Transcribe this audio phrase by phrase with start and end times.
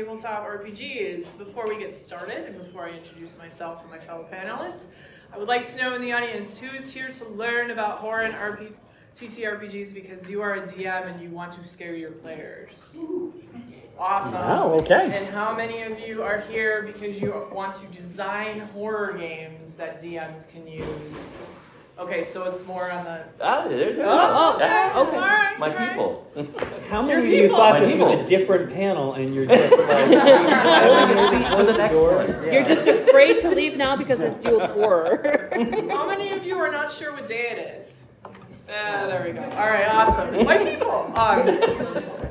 [0.00, 1.38] horror and tabletop RPGs.
[1.38, 4.86] Before we get started, and before I introduce myself and my fellow panelists,
[5.32, 8.22] I would like to know in the audience who is here to learn about horror
[8.22, 8.72] and RP-
[9.16, 12.96] TTRPGs because you are a DM and you want to scare your players.
[13.98, 14.40] Awesome.
[14.40, 15.10] Oh, okay.
[15.12, 20.02] And how many of you are here because you want to design horror games that
[20.02, 21.30] DMs can use?
[22.00, 23.24] Okay, so it's more on the.
[23.42, 24.06] Ah, there, there.
[24.08, 24.64] Oh, okay.
[24.64, 25.58] Yeah, All right.
[25.58, 25.88] My all right.
[25.90, 26.26] people.
[26.88, 27.56] How many of you people.
[27.58, 28.24] thought My this was people.
[28.24, 32.16] a different panel and you're just like Holding a seat for the next door?
[32.16, 32.28] one.
[32.46, 32.52] Yeah.
[32.52, 35.50] You're just afraid to leave now because it's dual horror.
[35.90, 38.08] How many of you are not sure what day it is?
[38.72, 39.42] Ah, there we go.
[39.42, 40.42] All right, awesome.
[40.44, 41.12] My people.
[41.14, 42.29] Um,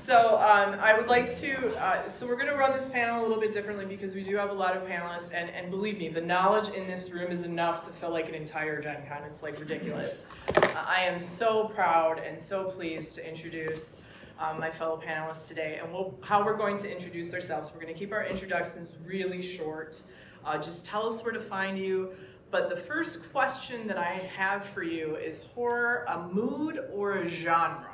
[0.00, 1.76] so um, I would like to.
[1.76, 4.36] Uh, so we're going to run this panel a little bit differently because we do
[4.36, 7.44] have a lot of panelists, and, and believe me, the knowledge in this room is
[7.44, 9.22] enough to fill like an entire Gen Con.
[9.26, 10.26] It's like ridiculous.
[10.74, 14.02] I am so proud and so pleased to introduce.
[14.38, 17.70] Um, my fellow panelists today, and we'll, how we're going to introduce ourselves.
[17.74, 20.02] We're going to keep our introductions really short.
[20.46, 22.12] Uh, just tell us where to find you.
[22.50, 27.28] But the first question that I have for you is horror a mood or a
[27.28, 27.89] genre?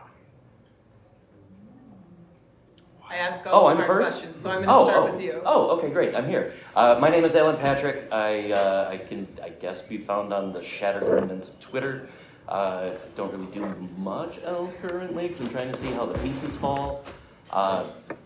[3.09, 4.11] I ask all Oh, the I'm hard first?
[4.12, 5.12] questions, so I'm going to Oh, start oh.
[5.12, 5.43] with you.
[5.45, 6.15] Oh, okay, great.
[6.17, 6.53] I'm here.
[6.75, 8.09] Uh, my name is Alan Patrick.
[8.12, 12.09] I uh, I can I guess be found on the Shattered Remnants of Twitter.
[12.49, 13.65] Uh, don't really do
[13.97, 17.05] much else currently because I'm trying to see how the pieces fall.
[17.53, 17.84] Uh,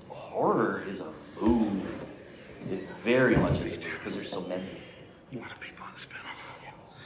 [0.08, 1.82] horror is a boom.
[2.70, 4.62] It very much is a mood because there's so many.
[5.34, 6.26] A lot of people on this panel.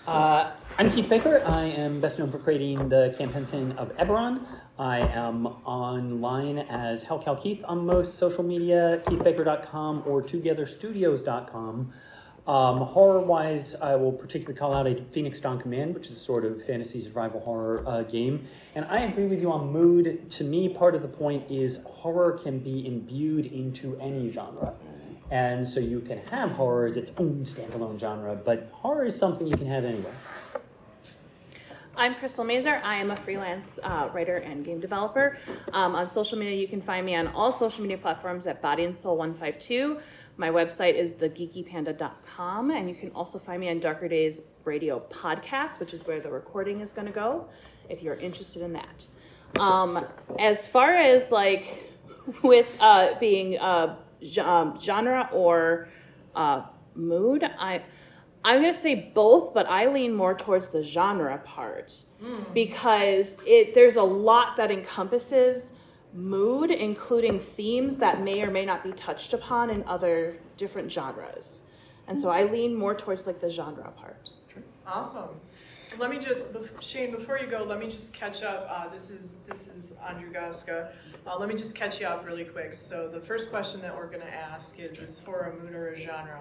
[0.07, 1.41] Uh, I'm Keith Baker.
[1.47, 4.45] I am best known for creating the campaign of Eberron.
[4.77, 11.93] I am online as Hellcow Keith on most social media, keithbaker.com or twogetherstudios.com.
[12.49, 16.45] Um, horror wise, I will particularly call out a Phoenix Dawn Command, which is sort
[16.45, 18.45] of fantasy survival horror uh, game.
[18.75, 20.29] And I agree with you on mood.
[20.29, 24.75] To me, part of the point is horror can be imbued into any genre.
[25.31, 29.47] And so you can have horror as its own standalone genre, but horror is something
[29.47, 30.15] you can have anywhere.
[31.97, 32.81] I'm Crystal Mazur.
[32.83, 35.39] I am a freelance uh, writer and game developer.
[35.73, 38.83] Um, on social media, you can find me on all social media platforms at Body
[38.85, 39.99] and Soul 152.
[40.37, 45.79] My website is thegeekypanda.com, and you can also find me on Darker Days Radio podcast,
[45.79, 47.47] which is where the recording is going to go,
[47.89, 49.07] if you're interested in that.
[49.61, 50.05] Um,
[50.37, 51.93] as far as like
[52.43, 53.95] with uh, being uh,
[54.43, 55.89] um, genre or
[56.35, 56.63] uh,
[56.97, 57.83] mood, I
[58.45, 61.95] I'm gonna say both, but I lean more towards the genre part
[62.53, 65.73] because it there's a lot that encompasses
[66.13, 71.67] mood, including themes that may or may not be touched upon in other different genres.
[72.07, 74.31] And so I lean more towards like the genre part.
[74.87, 75.31] Awesome.
[75.83, 78.67] So let me just, Shane, before you go, let me just catch up.
[78.71, 80.93] Uh, this is this is Andrew Gaska.
[81.27, 82.75] Uh, let me just catch you up really quick.
[82.75, 85.89] So the first question that we're going to ask is: Is horror a mood or
[85.89, 86.41] a genre?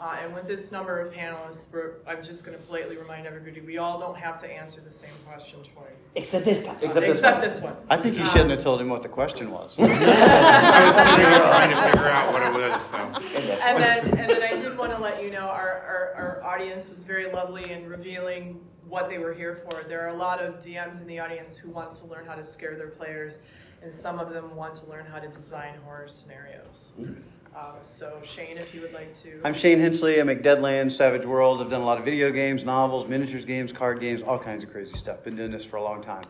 [0.00, 3.60] Uh, and with this number of panelists, we're, I'm just going to politely remind everybody:
[3.60, 6.76] we all don't have to answer the same question twice, Except this time.
[6.80, 7.48] Except this except one.
[7.48, 7.76] this one.
[7.90, 9.72] I think you shouldn't have told him what the question was.
[9.78, 12.82] I was sitting here trying to figure out what it was.
[12.86, 12.96] So.
[12.96, 13.82] And that's And one.
[13.82, 17.04] then, and then I did want to let you know our, our, our audience was
[17.04, 18.58] very lovely in revealing
[18.88, 19.82] what they were here for.
[19.86, 22.42] There are a lot of DMs in the audience who want to learn how to
[22.42, 23.42] scare their players,
[23.82, 26.92] and some of them want to learn how to design horror scenarios.
[27.54, 29.40] Uh, so, Shane, if you would like to.
[29.44, 30.20] I'm Shane Hensley.
[30.20, 31.60] I make Deadlands, Savage Worlds.
[31.60, 34.70] I've done a lot of video games, novels, miniatures games, card games, all kinds of
[34.70, 35.24] crazy stuff.
[35.24, 36.22] Been doing this for a long time.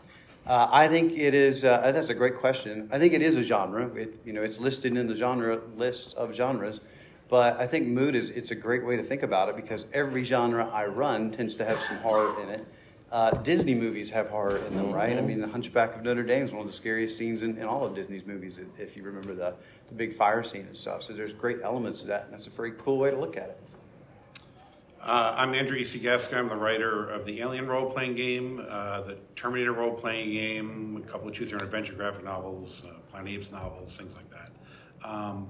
[0.47, 1.63] Uh, I think it is.
[1.63, 2.89] Uh, that's a great question.
[2.91, 3.87] I think it is a genre.
[3.93, 6.79] It, you know, it's listed in the genre list of genres.
[7.29, 8.31] But I think mood is.
[8.31, 11.65] It's a great way to think about it because every genre I run tends to
[11.65, 12.65] have some horror in it.
[13.11, 15.17] Uh, Disney movies have horror in them, right?
[15.17, 17.65] I mean, The Hunchback of Notre Dame is one of the scariest scenes in, in
[17.65, 19.53] all of Disney's movies, if- if you remember the,
[19.91, 21.03] the big fire scene and stuff.
[21.03, 23.49] So there's great elements to that, and that's a very cool way to look at
[23.49, 23.59] it.
[25.03, 25.83] Uh, I'm Andrew E.
[25.83, 26.37] Gaska.
[26.37, 31.27] I'm the writer of the Alien role-playing game, uh, the Terminator role-playing game, a couple
[31.27, 34.51] of choose-your-own adventure graphic novels, uh, Planet Apes novels, things like that.
[35.03, 35.47] Um,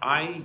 [0.00, 0.42] I,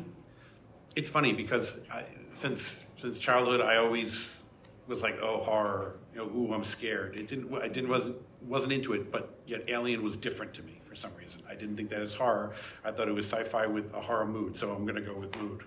[0.96, 4.42] it's funny because I, since since childhood, I always
[4.88, 7.16] was like, oh, horror, you know, ooh, I'm scared.
[7.16, 10.79] It didn't, I didn't wasn't wasn't into it, but yet Alien was different to me
[10.90, 11.42] for some reason.
[11.48, 12.54] I didn't think that it's horror.
[12.84, 15.36] I thought it was sci-fi with a horror mood, so I'm going to go with
[15.40, 15.62] mood.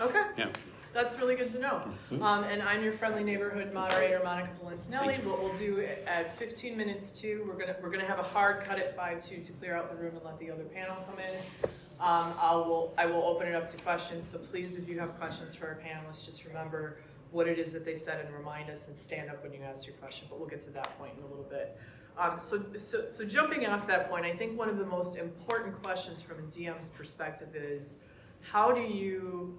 [0.00, 0.22] Okay.
[0.36, 0.48] Yeah.
[0.94, 1.82] That's really good to know.
[2.22, 5.22] Um, and I'm your friendly neighborhood moderator, Monica Valentinelli.
[5.24, 8.78] What we'll do at 15 minutes two, we're gonna we're gonna have a hard cut
[8.78, 11.68] at five two to clear out the room and let the other panel come in.
[12.00, 14.24] Um, I will I will open it up to questions.
[14.26, 16.96] So please, if you have questions for our panelists, just remember
[17.32, 19.86] what it is that they said and remind us and stand up when you ask
[19.86, 20.26] your question.
[20.30, 21.78] But we'll get to that point in a little bit.
[22.18, 25.80] Um, so, so, so jumping off that point, I think one of the most important
[25.82, 28.02] questions from a DM's perspective is
[28.40, 29.58] how do you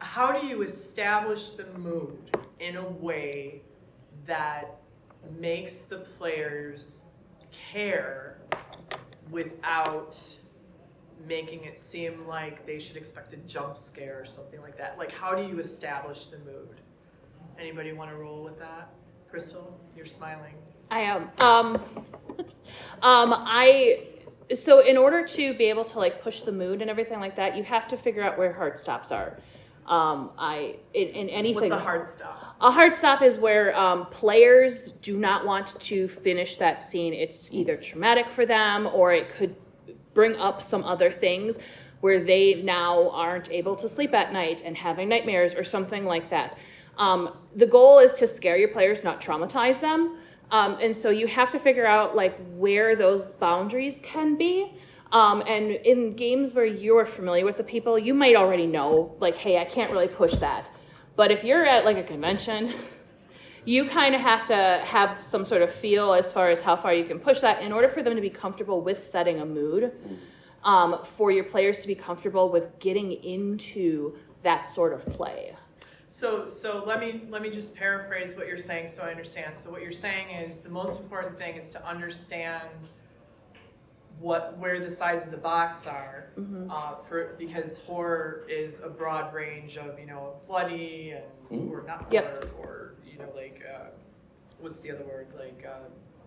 [0.00, 3.62] how do you establish the mood in a way
[4.26, 4.76] that
[5.36, 7.06] makes the players
[7.50, 8.38] care
[9.30, 10.16] without
[11.26, 14.96] making it seem like they should expect a jump scare or something like that.
[14.96, 16.80] Like, how do you establish the mood?
[17.58, 18.90] Anybody want to roll with that?
[19.28, 20.54] Crystal, you're smiling.
[20.90, 21.30] I am.
[21.40, 21.76] Um,
[23.02, 24.04] um, I
[24.54, 27.56] so in order to be able to like push the mood and everything like that,
[27.56, 29.38] you have to figure out where hard stops are.
[29.86, 31.70] Um, I in, in anything.
[31.70, 32.56] What's a hard stop?
[32.60, 37.14] A hard stop is where um, players do not want to finish that scene.
[37.14, 39.54] It's either traumatic for them or it could
[40.14, 41.58] bring up some other things
[42.00, 46.30] where they now aren't able to sleep at night and having nightmares or something like
[46.30, 46.56] that.
[46.96, 50.18] Um, the goal is to scare your players, not traumatize them.
[50.50, 54.72] Um, and so you have to figure out like where those boundaries can be.
[55.12, 59.36] Um, and in games where you're familiar with the people, you might already know, like,
[59.36, 60.70] hey, I can't really push that.
[61.16, 62.74] But if you're at like a convention,
[63.64, 66.94] you kind of have to have some sort of feel as far as how far
[66.94, 69.92] you can push that in order for them to be comfortable with setting a mood,
[70.64, 75.56] um, for your players to be comfortable with getting into that sort of play.
[76.10, 79.56] So, so let me let me just paraphrase what you're saying so I understand.
[79.56, 82.92] So what you're saying is the most important thing is to understand
[84.18, 86.70] what where the sides of the box are Mm-hmm.
[86.70, 91.70] uh, for because horror is a broad range of you know bloody and Mhm.
[91.72, 92.24] or not Yep.
[92.24, 93.86] horror or you know like uh,
[94.60, 95.78] what's the other word like uh,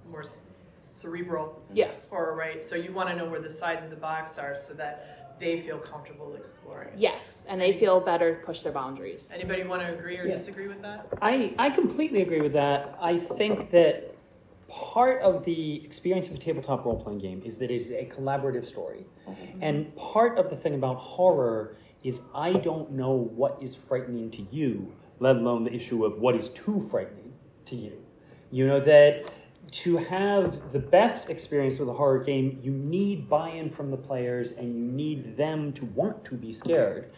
[0.09, 0.41] more c-
[0.77, 2.09] cerebral Yes.
[2.09, 4.73] horror right so you want to know where the sides of the box are so
[4.75, 6.93] that they feel comfortable exploring.
[6.95, 9.31] Yes, and they feel better to push their boundaries.
[9.33, 10.31] anybody want to agree or Yeah.
[10.31, 12.97] disagree with that I, I completely agree with that.
[13.01, 14.15] I think that
[14.69, 18.05] part of the experience of a tabletop role playing game is that it is a
[18.05, 19.05] collaborative story.
[19.27, 19.63] Mm-hmm.
[19.63, 24.43] And part of the thing about horror is I don't know what is frightening to
[24.51, 27.33] you, let alone the issue of what is too frightening
[27.65, 27.93] to you.
[28.49, 29.25] You know, that
[29.71, 33.97] to have the best experience with a horror game, you need buy in from the
[33.97, 37.11] players and you need them to want to be scared.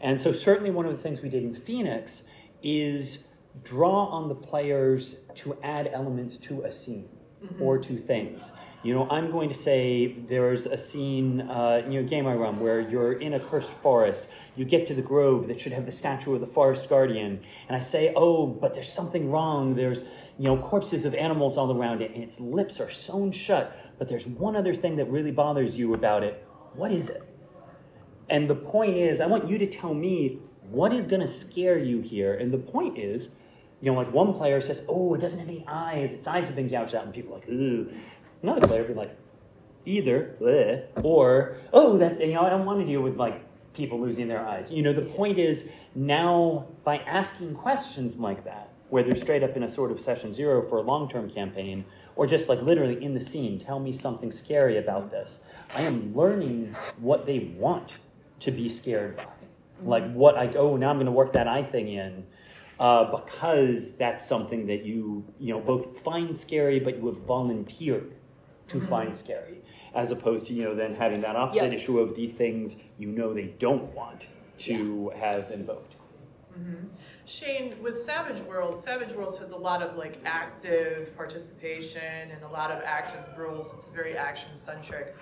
[0.00, 2.24] And so, certainly, one of the things we did in Phoenix
[2.62, 3.28] is
[3.62, 7.08] draw on the players to add elements to a scene
[7.44, 7.62] mm-hmm.
[7.62, 8.52] or to things.
[8.82, 12.60] You know, I'm going to say there's a scene, uh, you know, game I run
[12.60, 14.30] where you're in a cursed forest.
[14.56, 17.76] You get to the grove that should have the statue of the forest guardian, and
[17.76, 19.74] I say, oh, but there's something wrong.
[19.74, 20.04] There's,
[20.38, 23.76] you know, corpses of animals all around it, and its lips are sewn shut.
[23.98, 26.42] But there's one other thing that really bothers you about it.
[26.72, 27.22] What is it?
[28.30, 30.38] And the point is, I want you to tell me
[30.70, 32.32] what is going to scare you here.
[32.32, 33.36] And the point is,
[33.80, 36.14] you know, like one player says, "Oh, it doesn't have any eyes.
[36.14, 37.90] Its eyes have been gouged out," and people are like, "Ooh."
[38.42, 39.16] Another player would be like,
[39.84, 43.42] either, bleh, or oh, that's you know, I don't want to deal with like
[43.74, 44.70] people losing their eyes.
[44.70, 49.62] You know, the point is now by asking questions like that, whether straight up in
[49.62, 51.84] a sort of session zero for a long-term campaign,
[52.16, 55.44] or just like literally in the scene, tell me something scary about this.
[55.74, 57.94] I am learning what they want
[58.40, 59.24] to be scared by.
[59.82, 62.26] Like what I oh now I'm going to work that eye thing in
[62.78, 68.14] uh, because that's something that you you know both find scary, but you have volunteered
[68.70, 69.62] to find scary,
[69.94, 71.72] as opposed to you know then having that opposite Yep.
[71.74, 74.26] issue of the things you know they don't want
[74.58, 75.94] to have invoked.
[77.26, 82.48] Shane, with Savage Worlds, Savage Worlds has a lot of like active participation and a
[82.48, 83.72] lot of active rules.
[83.74, 85.16] It's very action centric.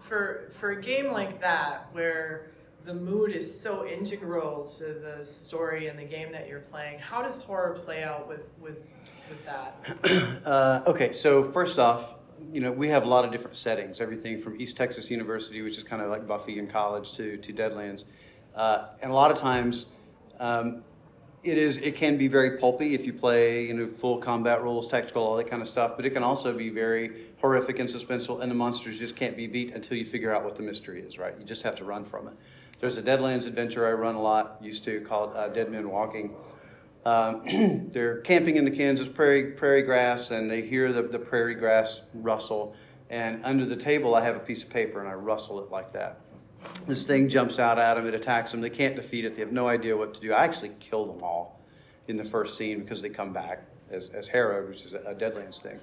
[0.00, 2.50] For for a game like that, where
[2.84, 7.22] the mood is so integral to the story and the game that you're playing, how
[7.22, 8.82] does horror play out with with
[9.30, 9.74] with that?
[10.44, 12.14] Uh, okay, so first off,
[12.54, 15.76] you know, we have a lot of different settings, everything from East Texas University, which
[15.76, 18.04] is kind of like Buffy in college, to, to Deadlands.
[18.54, 19.86] Uh, and a lot of times,
[20.38, 20.84] um,
[21.42, 24.86] it is it can be very pulpy if you play you know full combat rules,
[24.86, 25.96] tactical, all that kind of stuff.
[25.96, 29.48] But it can also be very horrific and suspenseful, and the monsters just can't be
[29.48, 31.18] beat until you figure out what the mystery is.
[31.18, 31.34] Right?
[31.36, 32.34] You just have to run from it.
[32.78, 36.36] There's a Deadlands adventure I run a lot, used to called uh, Dead Men Walking.
[37.04, 41.54] Um, they're camping in the Kansas prairie prairie grass, and they hear the, the prairie
[41.54, 42.74] grass rustle.
[43.10, 45.92] And under the table, I have a piece of paper, and I rustle it like
[45.92, 46.20] that.
[46.86, 48.60] This thing jumps out at them, it attacks them.
[48.60, 49.34] They can't defeat it.
[49.34, 50.32] They have no idea what to do.
[50.32, 51.60] I actually kill them all
[52.08, 55.14] in the first scene because they come back as, as Harrowed, which is a, a
[55.14, 55.78] Deadlands thing.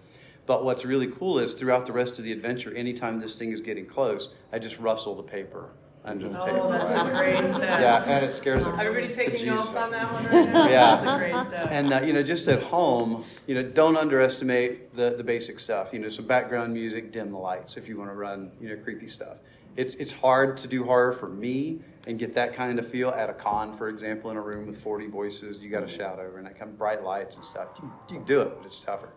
[0.47, 3.61] But what's really cool is throughout the rest of the adventure, anytime this thing is
[3.61, 5.69] getting close, I just rustle the paper
[6.03, 6.69] under the Oh, table.
[6.71, 7.07] that's right?
[7.07, 7.61] a great tip.
[7.61, 8.79] Yeah, and it scares them.
[8.79, 10.67] Everybody taking notes on that one right now?
[10.67, 10.95] Yeah.
[10.95, 11.71] That's a great tip.
[11.71, 15.89] And uh, you know, just at home, you know, don't underestimate the, the basic stuff.
[15.93, 18.77] You know, some background music, dim the lights if you want to run, you know,
[18.83, 19.37] creepy stuff.
[19.77, 23.29] It's it's hard to do horror for me and get that kind of feel at
[23.29, 25.59] a con, for example, in a room with 40 voices.
[25.59, 27.67] You got to shout over and that kind of bright lights and stuff.
[27.81, 29.09] You, you can do it, but it's tougher.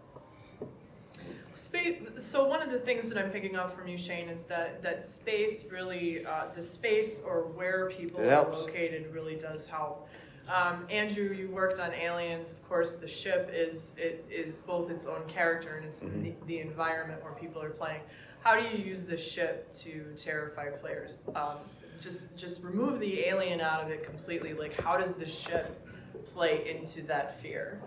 [1.55, 2.03] Space.
[2.17, 5.05] So one of the things that I'm picking up from you, Shane, is that that
[5.05, 8.59] space really, uh, the space or where people It are helps.
[8.59, 10.09] located really does help.
[10.53, 12.53] Um, Andrew, you worked on Aliens.
[12.53, 16.59] Of course, the ship is it is both its own character and it's the, the
[16.59, 18.01] environment where people are playing.
[18.43, 21.31] How do you use the ship to terrify players?
[21.37, 21.59] Um,
[22.01, 24.55] just just remove the alien out of it completely.
[24.55, 25.81] Like, how does the ship
[26.25, 27.81] play into that fear?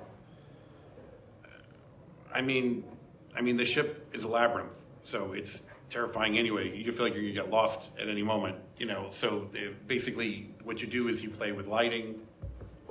[2.34, 2.84] I mean,
[3.38, 6.76] I mean, the ship is a labyrinth, so it's terrifying anyway.
[6.76, 9.08] You just feel like you're gonna get lost at any moment, you know.
[9.12, 9.48] So
[9.86, 12.20] basically, what you do is you play with lighting.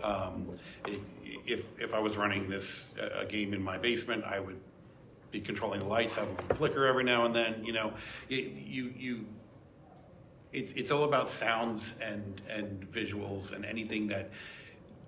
[0.03, 1.01] Um, i-
[1.47, 4.61] if if I was running this uh, game in my basement, I would
[5.33, 7.65] be controlling the lights, have them flicker every now and then.
[7.65, 7.93] You know,
[8.29, 9.27] it, you you.
[10.53, 14.31] It's it's all about sounds and and visuals and anything that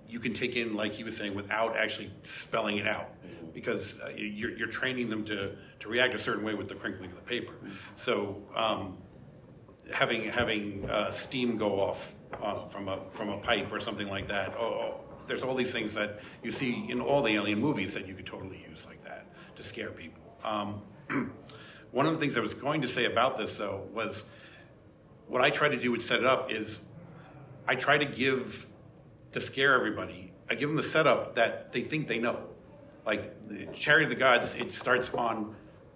[0.09, 3.11] you can take in, like he was saying, without actually spelling it out,
[3.53, 7.11] because uh, you're, you're training them to, to react a certain way with the crinkling
[7.11, 7.55] of the paper.
[7.97, 8.97] So um,
[9.93, 14.29] having having uh, steam go off uh, from a from a pipe or something like
[14.29, 14.55] that.
[14.59, 18.07] Oh, oh, there's all these things that you see in all the alien movies that
[18.07, 20.23] you could totally use like that to scare people.
[20.45, 20.83] Um,
[21.91, 24.25] one of the things I was going to say about this though was
[25.27, 26.81] what I try to do with set it up is
[27.67, 28.67] I try to give
[29.33, 30.33] to scare everybody.
[30.51, 32.39] I give them the setup that they think they know.
[33.05, 35.55] Like the Chariot of the Gods, it starts on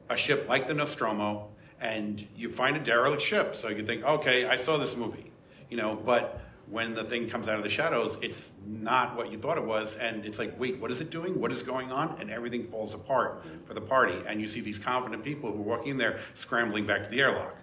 [0.09, 1.49] a ship like the Nostromo,
[1.81, 3.57] and you find a derelict ship.
[3.57, 5.33] So you think, okay, I saw this movie,
[5.71, 5.95] you know.
[5.95, 9.65] But when the thing comes out of the shadows, it's not what you thought it
[9.65, 11.39] was, and it's like, wait, what is it doing?
[11.39, 12.17] What is going on?
[12.21, 15.63] And everything falls apart for the party, and you see these confident people who are
[15.63, 17.57] walking in there scrambling back to the airlock.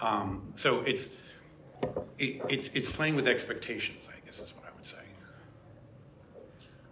[0.00, 1.10] Um, so it's
[2.18, 4.96] it, it's it's playing with expectations, I guess is what I would say.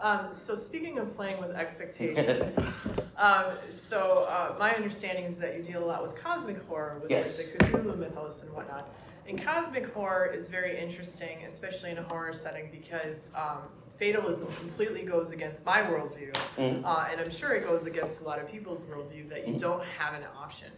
[0.01, 2.59] Um, so speaking of playing with expectations,
[3.17, 7.11] um, so uh, my understanding is that you deal a lot with cosmic horror, with
[7.11, 7.39] Yes.
[7.39, 8.89] like, the Cthulhu mythos and whatnot.
[9.29, 13.63] And cosmic horror is very interesting, especially in a horror setting, because um,
[13.99, 16.85] fatalism completely goes against my worldview, Mhm.
[16.85, 19.61] uh, and I'm sure it goes against a lot of people's worldview that you Mhm.
[19.61, 20.69] don't have an option.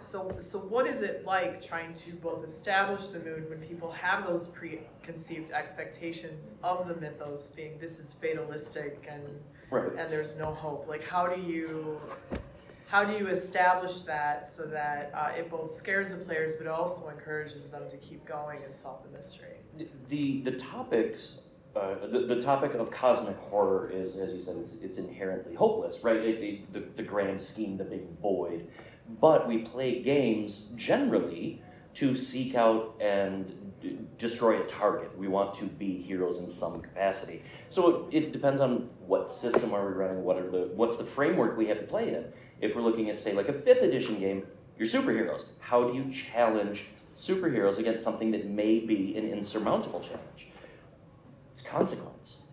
[0.00, 4.26] So, so what is it like trying to both establish the mood when people have
[4.26, 9.22] those preconceived expectations of the mythos being this is fatalistic and
[9.70, 9.92] Right.
[9.96, 10.88] and there's no hope?
[10.88, 12.00] Like, how do you
[12.88, 17.08] how do you establish that so that uh, it both scares the players but also
[17.08, 19.58] encourages them to keep going and solve the mystery?
[20.08, 21.38] the the topics
[21.76, 26.02] uh, the, the topic of cosmic horror is as you said it's, it's inherently hopeless
[26.02, 28.66] right it, it, the, the grand scheme the big void
[29.20, 31.62] but we play games generally
[31.94, 35.16] to seek out and d- destroy a target.
[35.18, 37.42] We want to be heroes in some capacity.
[37.68, 41.04] So it, it depends on what system are we running what are the what's the
[41.04, 42.24] framework we have to play in.
[42.60, 44.46] If we're looking at say like a fifth edition game
[44.80, 45.44] your superheroes.
[45.58, 50.48] How do you challenge superheroes against something that may be an insurmountable challenge?
[51.52, 52.44] It's consequence.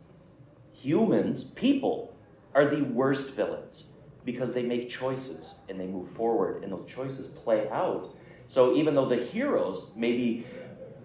[0.74, 2.14] Humans people
[2.54, 3.94] are the worst villains
[4.28, 8.16] because they make choices and they move forward and those choices play out
[8.46, 10.46] so even though the heroes may be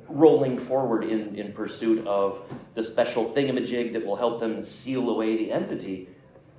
[0.09, 2.43] rolling forward in, in pursuit of
[2.75, 6.09] the special thingamajig that will help them seal away the entity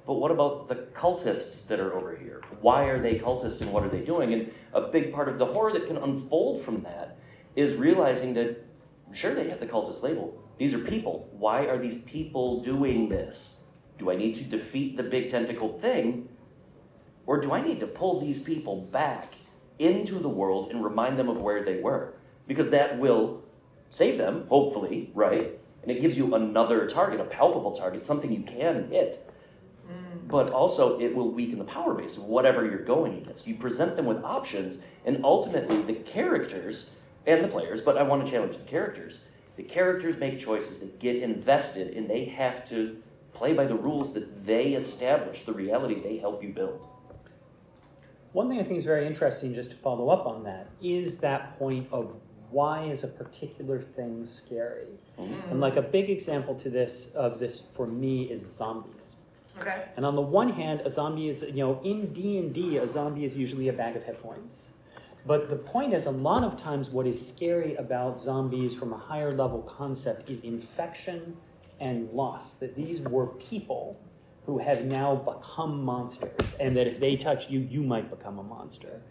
[0.06, 2.42] but what about the cultists that are over here?
[2.60, 4.34] Why are they cultists and what are they doing?
[4.34, 7.18] And a big part of the horror that can unfold from that
[7.56, 8.66] is realizing that,
[9.14, 10.38] sure, they have the cultist label.
[10.58, 11.30] These are people.
[11.32, 13.62] Why are these people doing this?
[13.98, 16.28] Do I need to defeat the big tentacled thing?
[17.26, 19.36] Or do I need to pull these people back
[19.80, 22.14] into the world and remind them of where they were?
[22.48, 23.44] Because that will
[23.90, 25.52] save them, hopefully, right?
[25.82, 29.30] And it gives you another target, a palpable target, something you can hit
[29.90, 30.28] mm.
[30.28, 33.48] but also it will weaken the power base of whatever you're going against.
[33.48, 38.26] You present them with options, and ultimately the characters and the players, but I want
[38.26, 39.26] to challenge the characters.
[39.56, 42.98] The characters make choices, they get invested, and they have to
[43.34, 46.88] play by the rules that they establish, the reality they help you build.
[48.34, 51.58] One thing I think is very interesting, just to follow up on that, is that
[51.60, 52.16] point of
[52.50, 55.00] why is a particular thing scary?
[55.20, 55.52] Mm-hmm.
[55.52, 59.16] And like a big example to this of this for me is zombies.
[59.60, 59.86] Okay.
[59.96, 62.88] And on the one hand, a zombie is you know in D and D, a
[62.88, 64.70] zombie is usually a bag of hit points.
[65.26, 68.98] But the point is, a lot of times, what is scary about zombies from a
[68.98, 71.38] higher level concept is infection
[71.80, 72.56] and loss.
[72.56, 74.00] That these were people
[74.46, 78.44] who have now become monsters, and that if they touch you, you might become a
[78.44, 79.02] monster.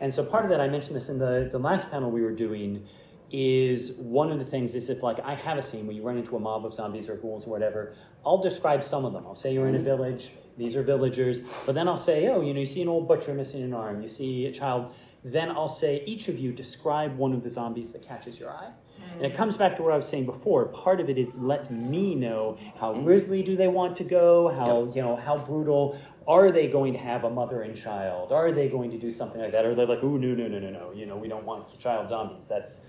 [0.00, 2.34] And so, part of that, I mentioned this in the, the last panel we were
[2.34, 2.86] doing,
[3.30, 6.18] is one of the things is if, like, I have a scene where you run
[6.18, 7.94] into a mob of zombies or ghouls or whatever,
[8.26, 9.26] I'll describe some of them.
[9.26, 9.86] I'll say you're in a mm-hmm.
[9.86, 13.08] village, these are villagers, but then I'll say, oh, you know, you see an old
[13.08, 14.92] butcher missing an arm, you see a child
[15.24, 18.70] then I'll say, each of you describe one of the zombies that catches your eye.
[19.16, 20.66] And it comes back to what I was saying before.
[20.66, 24.90] Part of it is lets me know how grisly do they want to go, how
[24.94, 28.32] you know how brutal are they going to have a mother and child?
[28.32, 29.64] Are they going to do something like that?
[29.64, 32.08] Or they're like, oh no no no no no, you know we don't want child
[32.08, 32.46] zombies.
[32.46, 32.84] That's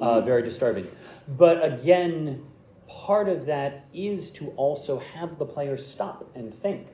[0.00, 0.86] uh, very disturbing.
[1.28, 2.44] But again,
[2.88, 6.88] part of that is to also have the player stop and think.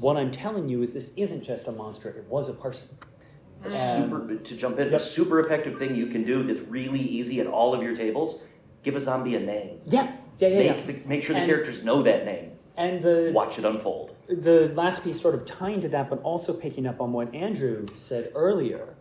[0.00, 2.96] What I'm telling you is this isn't just a monster; it was a person.
[3.64, 7.40] A super to jump in, a super effective thing you can do that's really easy
[7.40, 8.42] at all of your tables.
[8.82, 9.80] Give a zombie a name.
[9.86, 10.58] Yeah, yeah, yeah.
[10.58, 10.82] Make yeah.
[10.86, 12.50] the, make sure the And- characters know that name.
[12.76, 14.16] And the Watch it unfold.
[14.28, 17.86] the last piece sort of tying to that, but also picking up on what Andrew
[17.94, 18.93] said earlier.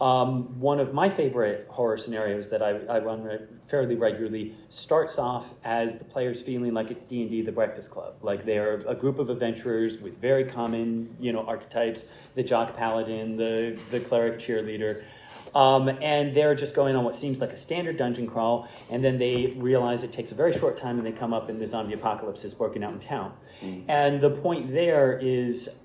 [0.00, 5.18] Um, one of my favorite horror scenarios that I, I run re- fairly regularly starts
[5.18, 8.76] off as the players feeling like it's D and D, the Breakfast Club, like they're
[8.88, 14.00] a group of adventurers with very common, you know, archetypes: the jock paladin, the the
[14.00, 15.02] cleric cheerleader.
[15.54, 19.18] Um, and they're just going on what seems like a standard dungeon crawl, and then
[19.18, 21.92] they realize it takes a very short time, and they come up and the zombie
[21.92, 23.32] apocalypse is working out in town.
[23.88, 25.76] And the point there is,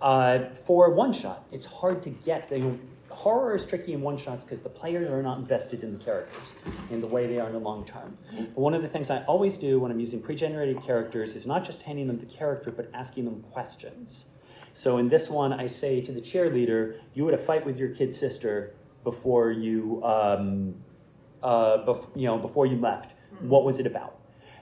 [0.00, 2.50] uh, for one shot, it's hard to get.
[2.50, 2.78] Know,
[3.12, 6.52] horror is tricky in one shots because the players are not invested in the characters
[6.90, 8.18] in the way they are in the long term.
[8.36, 11.64] But one of the things I always do when I'm using pre-generated characters is not
[11.64, 14.26] just handing them the character, but asking them questions.
[14.74, 17.90] So in this one, I say to the cheerleader, "You had a fight with your
[17.90, 20.76] kid sister before you, um,
[21.42, 23.14] uh, bef- you know, before you left.
[23.40, 24.18] What was it about?"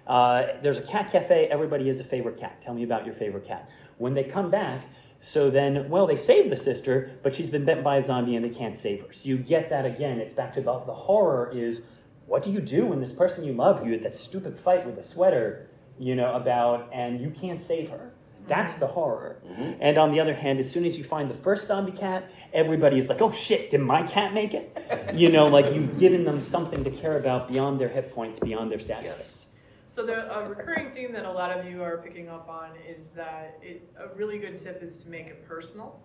[0.07, 1.47] Uh, there's a cat cafe.
[1.47, 2.61] Everybody has a favorite cat.
[2.61, 3.71] Tell me about your favorite cat.
[3.99, 4.87] When they come back,
[5.21, 8.45] so then, well, they save the sister, but she's been bitten by a zombie and
[8.45, 9.13] they can't save her.
[9.13, 10.19] So you get that again.
[10.19, 11.89] It's back to the, the horror is
[12.27, 14.97] what do you do when this person you love, you had that stupid fight with
[14.97, 18.13] a sweater, you know, about, and you can't save her.
[18.47, 19.43] That's the horror.
[19.47, 19.73] Mm-hmm.
[19.81, 22.99] And on the other hand, as soon as you find the first zombie cat, everybody
[22.99, 24.77] is like, oh shit, did my cat make it?
[25.11, 28.71] You know, like you've given them something to care about beyond their hit points, beyond
[28.71, 29.03] their stats.
[29.03, 29.47] Yes.
[29.91, 33.11] So the a recurring theme that a lot of you are picking up on is
[33.15, 36.01] that it, a really good tip is to make it personal,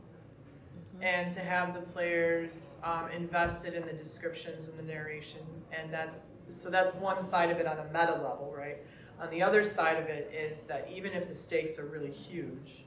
[1.04, 6.32] and to have the players um, invested in the descriptions and the narration, and that's
[6.50, 8.78] so that's one side of it on a meta level, right?
[9.22, 12.86] On the other side of it is that even if the stakes are really huge,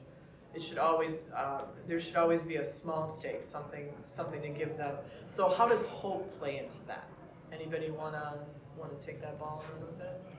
[0.53, 4.75] it should always uh, there should always be a small stake, something something to give
[4.75, 4.97] them.
[5.27, 7.07] So how does hope play into that?
[7.53, 8.39] Anybody wanna
[8.77, 10.38] wanna take that ball and run with it?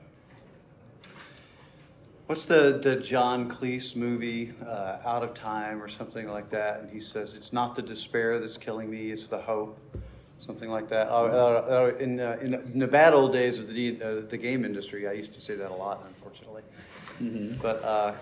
[2.30, 6.78] What's the, the John Cleese movie, uh, Out of Time or something like that?
[6.78, 9.76] And he says, It's not the despair that's killing me, it's the hope.
[10.38, 11.08] Something like that.
[11.08, 14.38] Uh, uh, uh, in, uh, in, in the bad old days of the, uh, the
[14.38, 16.62] game industry, I used to say that a lot, unfortunately.
[17.60, 18.14] But, uh,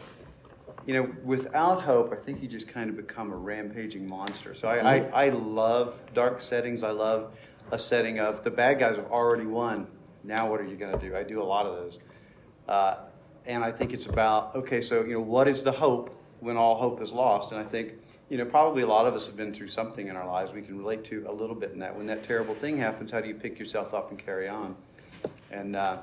[0.87, 4.55] you know, without hope, I think you just kind of become a rampaging monster.
[4.55, 6.83] So I, I, I love dark settings.
[6.83, 7.37] I love
[7.73, 9.87] a setting of the bad guys have already won.
[10.25, 11.15] Now what are you going to do?
[11.15, 11.99] I do a lot of those.
[12.67, 12.97] Uh,
[13.47, 16.77] and I think it's about okay, so you know, what is the hope when all
[16.77, 17.53] hope is lost?
[17.53, 17.93] And I think
[18.29, 20.61] you know, probably a lot of us have been through something in our lives we
[20.61, 21.97] can relate to a little bit in that.
[21.97, 24.77] When that terrible thing happens, how do you pick yourself up and carry on?
[25.51, 25.99] And uh,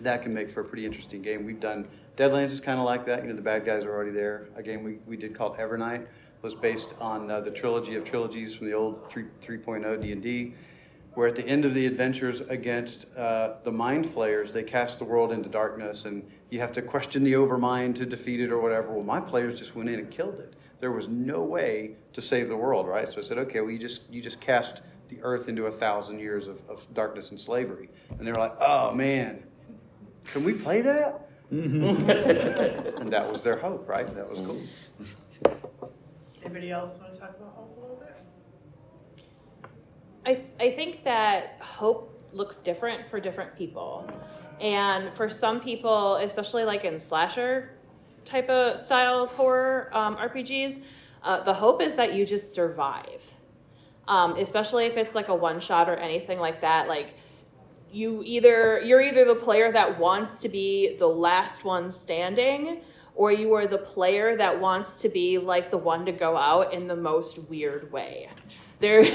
[0.00, 1.46] that can make for a pretty interesting game.
[1.46, 3.22] We've done Deadlands is kind of like that.
[3.22, 4.48] You know, the bad guys are already there.
[4.56, 6.06] A game we, we did called Evernight
[6.42, 10.54] was based on uh, the trilogy of trilogies from the old 3, 3.0 D&D,
[11.14, 15.04] where at the end of the adventures against uh, the Mind Flayers, they cast the
[15.04, 16.22] world into darkness, and
[16.54, 18.92] you have to question the Overmind to defeat it or whatever.
[18.92, 20.54] Well, my players just went in and killed it.
[20.78, 23.08] There was no way to save the world, right?
[23.08, 26.20] So I said, okay, well, you just you just cast the earth into a thousand
[26.20, 29.42] years of, of darkness and slavery, and they were like, oh man,
[30.26, 31.28] can we play that?
[31.52, 32.08] Mm-hmm.
[33.00, 34.06] and that was their hope, right?
[34.14, 34.62] That was cool.
[36.44, 38.20] Anybody else want to talk about hope a little bit?
[40.24, 44.08] I, I think that hope looks different for different people.
[44.60, 47.70] And for some people, especially like in slasher
[48.24, 50.82] type of style of horror um, RPGs,
[51.22, 53.22] uh, the hope is that you just survive.
[54.06, 56.88] Um, especially if it's like a one shot or anything like that.
[56.88, 57.14] Like
[57.90, 62.82] you either you're either the player that wants to be the last one standing,
[63.14, 66.74] or you are the player that wants to be like the one to go out
[66.74, 68.28] in the most weird way.
[68.80, 69.04] There,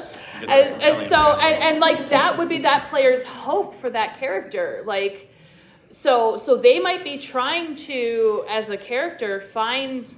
[0.48, 4.82] and, and so and, and like that would be that player's hope for that character.
[4.86, 5.32] Like,
[5.90, 10.12] so so they might be trying to, as a character, find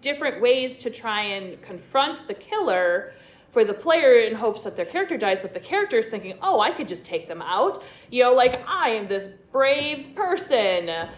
[0.00, 3.12] different ways to try and confront the killer
[3.52, 6.60] for the player in hopes that their character dies, but the character is thinking, oh,
[6.60, 7.82] I could just take them out.
[8.10, 11.08] You know, like I am this brave person.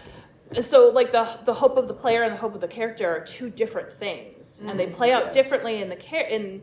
[0.61, 3.21] So, like the the hope of the player and the hope of the character are
[3.21, 5.33] two different things, and they play out yes.
[5.33, 6.61] differently in the care in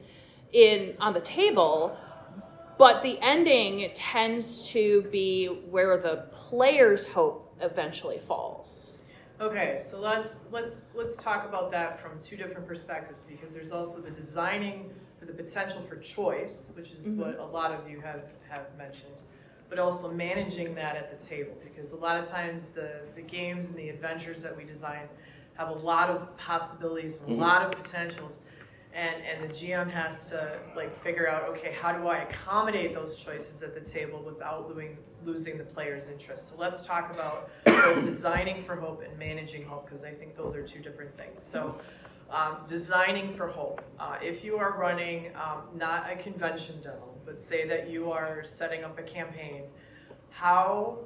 [0.52, 1.96] in on the table.
[2.78, 8.90] But the ending tends to be where the player's hope eventually falls.
[9.40, 14.00] Okay, so let's let's let's talk about that from two different perspectives because there's also
[14.00, 17.40] the designing for the potential for choice, which is what mm-hmm.
[17.40, 19.14] a lot of you have have mentioned,
[19.70, 23.68] but also managing that at the table because a lot of times the the games
[23.68, 25.08] and the adventures that we design
[25.54, 27.42] have a lot of possibilities and a mm-hmm.
[27.42, 28.42] lot of potentials.
[28.92, 33.16] And, and the GM has to like figure out okay how do I accommodate those
[33.16, 36.48] choices at the table without losing losing the player's interest.
[36.48, 40.54] So let's talk about both designing for hope and managing hope because I think those
[40.54, 41.42] are two different things.
[41.42, 41.78] So
[42.30, 43.82] um, designing for hope.
[43.98, 48.44] Uh, if you are running um, not a convention demo, but say that you are
[48.44, 49.64] setting up a campaign,
[50.30, 50.98] how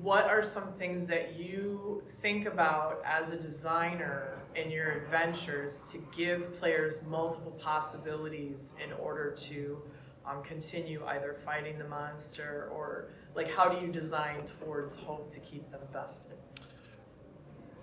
[0.00, 5.98] what are some things that you think about as a designer in your adventures to
[6.16, 9.82] give players multiple possibilities in order to
[10.26, 15.40] um, continue either fighting the monster or like how do you design towards hope to
[15.40, 16.36] keep them vested?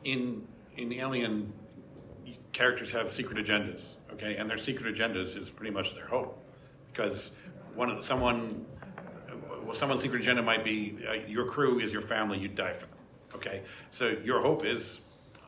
[0.03, 1.51] in in Alien,
[2.53, 6.41] characters have secret agendas, okay, and their secret agendas is pretty much their hope,
[6.91, 7.31] because
[7.75, 8.65] one of the, someone,
[9.71, 12.88] well, someone's secret agenda might be uh, your crew is your family, you die for
[12.88, 12.97] them,
[13.36, 13.62] okay.
[13.91, 14.99] So your hope is,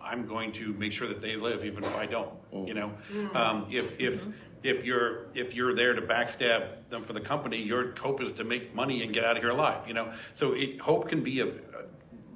[0.01, 2.93] I'm going to make sure that they live even if I don't, you know.
[3.33, 4.25] Um, if if
[4.63, 8.45] if you're if you're there to backstab them for the company, your hope is to
[8.45, 10.13] make money and get out of here alive, you know.
[10.33, 11.51] So it, hope can be a, a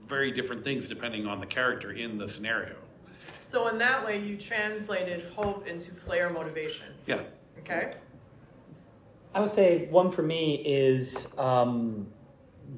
[0.06, 2.76] very different things depending on the character in the scenario.
[3.40, 6.88] So in that way, you translated hope into player motivation.
[7.06, 7.22] Yeah.
[7.60, 7.94] Okay.
[9.38, 12.08] I would say one for me is um,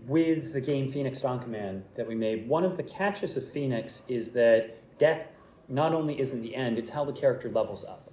[0.06, 2.50] with the game Phoenix Dawn Command that we made.
[2.50, 5.26] One of the catches of Phoenix is that death
[5.70, 8.12] not only isn't the end; it's how the character levels up.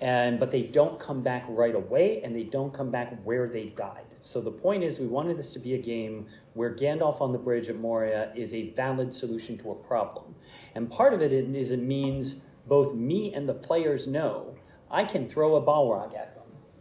[0.00, 3.66] And but they don't come back right away, and they don't come back where they
[3.66, 4.06] died.
[4.18, 7.38] So the point is, we wanted this to be a game where Gandalf on the
[7.38, 10.34] bridge at Moria is a valid solution to a problem.
[10.74, 14.56] And part of it is it means both me and the players know
[14.90, 16.35] I can throw a Balrog at.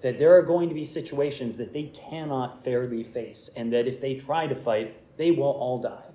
[0.05, 3.99] That there are going to be situations that they cannot fairly face, and that if
[3.99, 6.05] they try to fight, they will all die.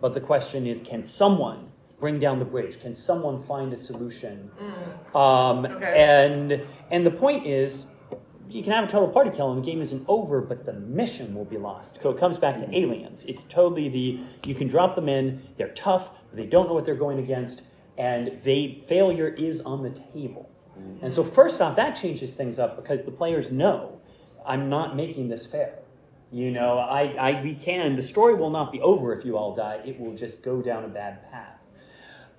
[0.00, 2.78] But the question is can someone bring down the bridge?
[2.80, 4.52] Can someone find a solution?
[5.12, 5.92] Um, Okay.
[5.96, 7.86] And and the point is,
[8.48, 11.34] you can have a total party kill and the game isn't over, but the mission
[11.34, 12.00] will be lost.
[12.00, 13.24] So it comes back to aliens.
[13.24, 15.42] It's totally the you can drop them in.
[15.56, 16.10] They're tough.
[16.32, 17.62] They don't know what they're going against,
[17.98, 20.48] and they failure is on the table.
[21.02, 24.00] And so first off, that changes things up because the players know
[24.46, 25.78] I'm not making this fair.
[26.30, 27.94] You know, I, I we can.
[27.94, 29.80] The story will not be over if you all die.
[29.84, 31.58] It will just go down a bad path.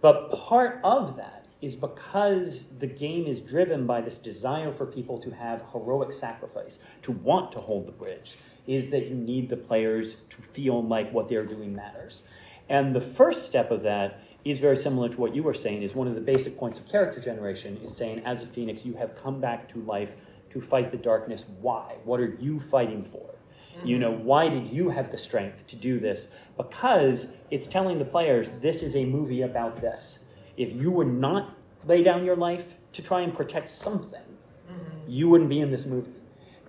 [0.01, 5.17] But part of that is because the game is driven by this desire for people
[5.19, 8.36] to have heroic sacrifice, to want to hold the bridge,
[8.67, 12.23] is that you need the players to feel like what they're doing matters.
[12.67, 15.95] And the first step of that is very similar to what you were saying, is
[15.95, 19.15] one of the basic points of character generation is saying, as a phoenix, you have
[19.15, 20.15] come back to life
[20.49, 21.45] to fight the darkness.
[21.62, 21.97] Why?
[22.03, 23.36] What are you fighting for?
[23.77, 23.88] Mm-hmm.
[23.88, 26.29] You know, why did you have the strength to do this?
[26.58, 30.23] Because it's telling the players this is a movie about this.
[30.58, 34.21] If you would not lay down your life to try and protect something,
[34.69, 34.99] mm-hmm.
[35.08, 36.12] you wouldn't be in this movie.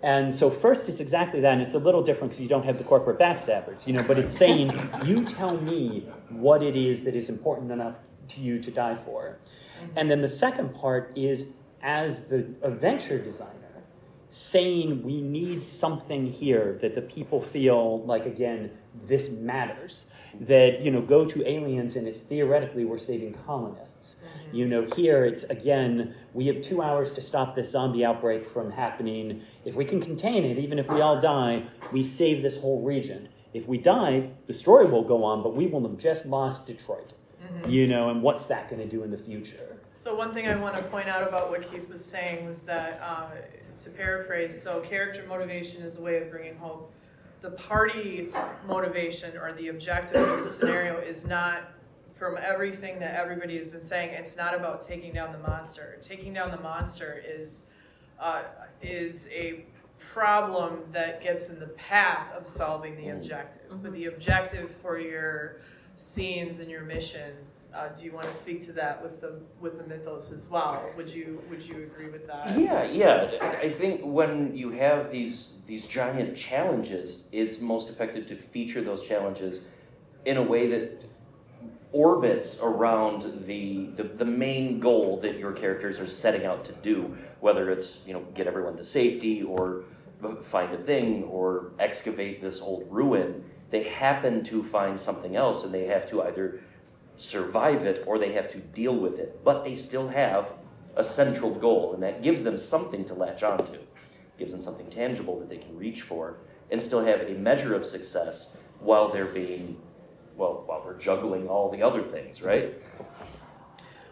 [0.04, 2.76] And so, first, it's exactly that, and it's a little different because you don't have
[2.76, 4.02] the corporate backstabbers, you know.
[4.02, 4.70] But it's saying,
[5.02, 7.94] you tell me what it is that is important enough
[8.28, 9.38] to you to die for.
[9.80, 9.98] Mm-hmm.
[9.98, 13.64] And then the second part is, as the adventure designer,
[14.28, 18.70] saying we need something here that the people feel like again
[19.06, 24.56] this matters that you know go to aliens and it's theoretically we're saving colonists mm-hmm.
[24.56, 28.72] you know here it's again we have two hours to stop this zombie outbreak from
[28.72, 32.82] happening if we can contain it even if we all die we save this whole
[32.82, 33.28] region.
[33.52, 37.12] If we die the story will go on but we will have just lost detroit.
[37.68, 39.76] You know and what's that going to do in the future?
[39.92, 43.00] So one thing I want to point out about what Keith was saying was that,
[43.00, 43.28] uh,
[43.82, 46.92] to paraphrase, so character motivation is a way of bringing hope.
[47.42, 51.70] the party's motivation or the objective of the scenario is not
[52.16, 55.98] from everything that everybody has been saying, it's not about taking down the monster.
[56.00, 57.66] Taking down the monster is
[58.20, 58.42] uh,
[58.82, 59.64] is a
[59.98, 63.62] problem that gets in the path of solving the objective.
[63.82, 65.60] But the objective for your
[65.96, 69.78] scenes and your missions, uh, do you want to speak to that with the with
[69.78, 70.84] the mythos as well?
[70.96, 72.58] Would you would you agree with that?
[72.58, 73.58] Yeah, yeah.
[73.60, 79.06] I think when you have these these giant challenges, it's most effective to feature those
[79.06, 79.68] challenges
[80.24, 81.04] in a way that
[81.94, 87.16] orbits around the, the the main goal that your characters are setting out to do,
[87.40, 89.84] whether it's you know get everyone to safety or
[90.42, 93.44] find a thing or excavate this old ruin.
[93.70, 96.60] They happen to find something else, and they have to either
[97.16, 99.42] survive it or they have to deal with it.
[99.44, 100.52] But they still have
[100.96, 103.78] a central goal, and that gives them something to latch onto,
[104.38, 106.38] gives them something tangible that they can reach for,
[106.70, 109.76] and still have a measure of success while they're being,
[110.36, 112.74] well, while we're juggling all the other things, right?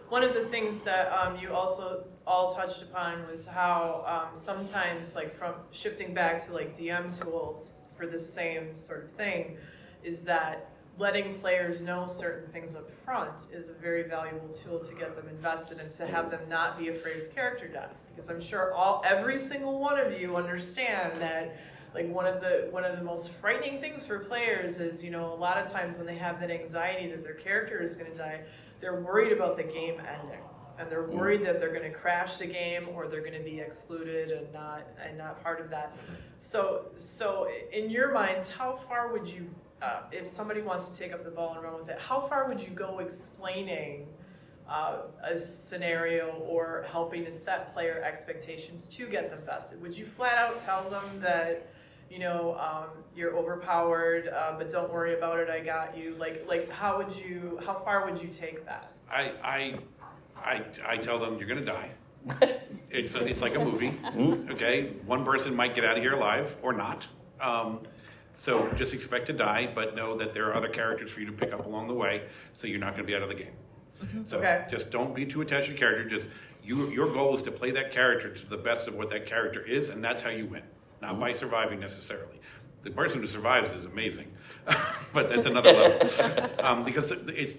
[0.08, 5.16] One of the things that um, you also all touched upon was how um, sometimes,
[5.16, 9.56] like from shifting back to like DM tools for the same sort of thing,
[10.04, 14.94] is that letting players know certain things up front is a very valuable tool to
[14.94, 17.94] get them invested and to have them not be afraid of character death.
[18.10, 21.56] Because I'm sure all every single one of you understand that
[21.94, 25.32] like one of the one of the most frightening things for players is you know
[25.32, 28.16] a lot of times when they have that anxiety that their character is going to
[28.16, 28.40] die
[28.82, 30.40] they're worried about the game ending.
[30.78, 33.60] And they're worried that they're going to crash the game or they're going to be
[33.60, 35.96] excluded and not and not part of that.
[36.38, 39.48] So so in your minds how far would you
[39.80, 42.48] uh, if somebody wants to take up the ball and run with it how far
[42.48, 44.08] would you go explaining
[44.68, 50.06] uh, a scenario or helping to set player expectations to get them vested would you
[50.06, 51.66] flat out tell them that
[52.12, 55.48] you know, um, you're overpowered, uh, but don't worry about it.
[55.48, 56.14] I got you.
[56.18, 57.58] Like, like, how would you?
[57.64, 58.92] How far would you take that?
[59.10, 59.78] I, I,
[60.36, 61.90] I, I tell them you're gonna die.
[62.90, 63.92] it's a, it's like a movie.
[64.52, 67.08] Okay, one person might get out of here alive or not.
[67.40, 67.80] Um,
[68.36, 71.32] so just expect to die, but know that there are other characters for you to
[71.32, 72.22] pick up along the way,
[72.52, 73.52] so you're not going to be out of the game.
[74.24, 74.64] So Okay.
[74.68, 76.08] just don't be too attached to your character.
[76.08, 76.28] Just
[76.64, 79.62] you, your goal is to play that character to the best of what that character
[79.62, 80.62] is, and that's how you win.
[81.02, 82.40] Not by surviving necessarily.
[82.82, 84.32] The person who survives is amazing,
[85.12, 87.56] but that's another level um, because it's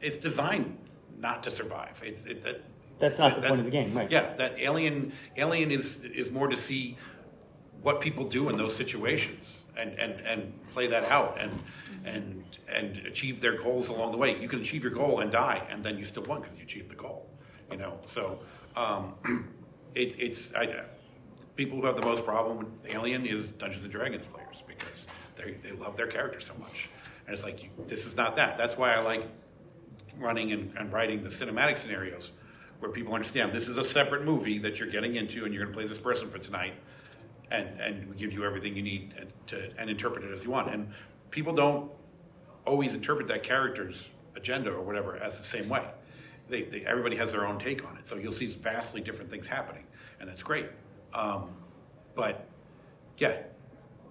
[0.00, 0.76] it's designed
[1.18, 2.02] not to survive.
[2.04, 2.60] It's it, that,
[2.98, 4.10] That's not the that's- point of the game, right?
[4.10, 6.96] Yeah, that alien alien is is more to see
[7.82, 11.50] what people do in those situations and, and, and play that out and
[12.04, 14.40] and and achieve their goals along the way.
[14.40, 16.90] You can achieve your goal and die, and then you still won because you achieved
[16.90, 17.28] the goal.
[17.70, 18.40] You know, so
[18.76, 19.14] um,
[19.94, 20.84] it, it's I,
[21.56, 25.52] people who have the most problem with Alien is Dungeons and Dragons players because they
[25.62, 26.88] they love their character so much,
[27.26, 28.56] and it's like you, this is not that.
[28.56, 29.26] That's why I like
[30.18, 32.32] running and, and writing the cinematic scenarios
[32.80, 35.72] where people understand this is a separate movie that you're getting into and you're going
[35.72, 36.74] to play this person for tonight
[37.50, 39.14] and and give you everything you need
[39.46, 40.72] to and interpret it as you want.
[40.72, 40.92] And
[41.30, 41.90] people don't
[42.66, 45.84] always interpret that character's agenda or whatever as the same way.
[46.48, 48.06] They, they everybody has their own take on it.
[48.06, 49.84] So you'll see vastly different things happening
[50.20, 50.66] and that's great
[51.14, 51.50] um,
[52.14, 52.48] but
[53.18, 53.36] yeah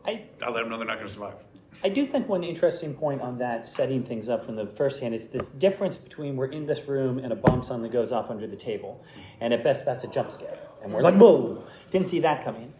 [0.05, 1.35] I, i'll let them know they're not going to survive
[1.81, 5.15] I do think one interesting point on that, setting things up from the first hand,
[5.15, 8.47] is this difference between we're in this room and a bomb suddenly goes off under
[8.47, 9.01] the table.
[9.39, 10.57] And at best, that's a jump scare.
[10.83, 12.73] And we're like, whoa, didn't see that coming.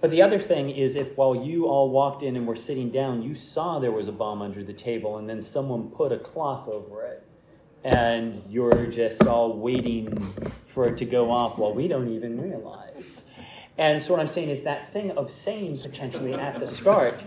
[0.00, 3.22] But the other thing is, if while you all walked in and were sitting down,
[3.22, 6.68] you saw there was a bomb under the table, and then someone put a cloth
[6.68, 7.26] over it,
[7.82, 10.14] and you're just all waiting
[10.66, 13.24] for it to go off while we don't even realize.
[13.78, 17.22] And so what I'm saying is that thing of saying potentially at the start,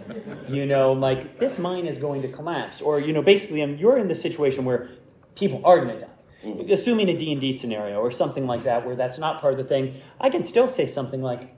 [0.47, 3.97] you know, like this mine is going to collapse, or you know, basically, um, you're
[3.97, 4.89] in the situation where
[5.35, 6.73] people are going to die.
[6.73, 10.01] Assuming a D&D scenario or something like that, where that's not part of the thing,
[10.21, 11.53] I can still say something like,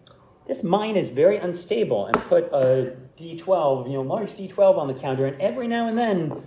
[0.47, 4.95] "This mine is very unstable," and put a D12, you know, large D12 on the
[4.95, 6.43] counter, and every now and then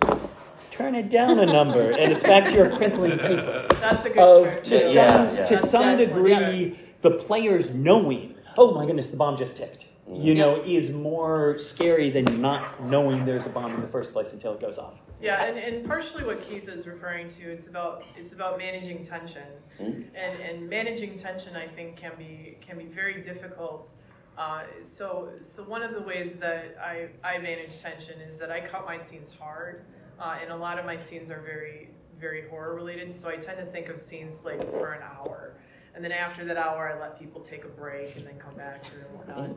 [0.71, 4.19] turn it down a number, and it's back to your crinkling paper That's a good
[4.19, 4.65] of trick.
[4.65, 5.45] to Yeah, some yeah.
[5.45, 9.87] to That's some degree the players knowing oh my goodness the bomb just ticked.
[10.13, 14.33] You know is more scary than not knowing there's a bomb in the first place
[14.33, 15.01] until it goes off.
[15.21, 19.47] Yeah, and, and partially what Keith is referring to, it's about it's about managing tension,
[19.79, 23.95] and and managing tension I think can be can be very difficult.
[24.37, 28.61] Uh, so so one of the ways that I I manage tension is that I
[28.61, 29.85] cut my scenes hard,
[30.21, 31.89] uh, and a lot of my scenes are very
[32.21, 33.11] very horror related.
[33.13, 35.54] So I tend to think of scenes like for an hour,
[35.95, 38.83] and then after that hour I let people take a break and then come back
[38.85, 39.51] to it and whatnot.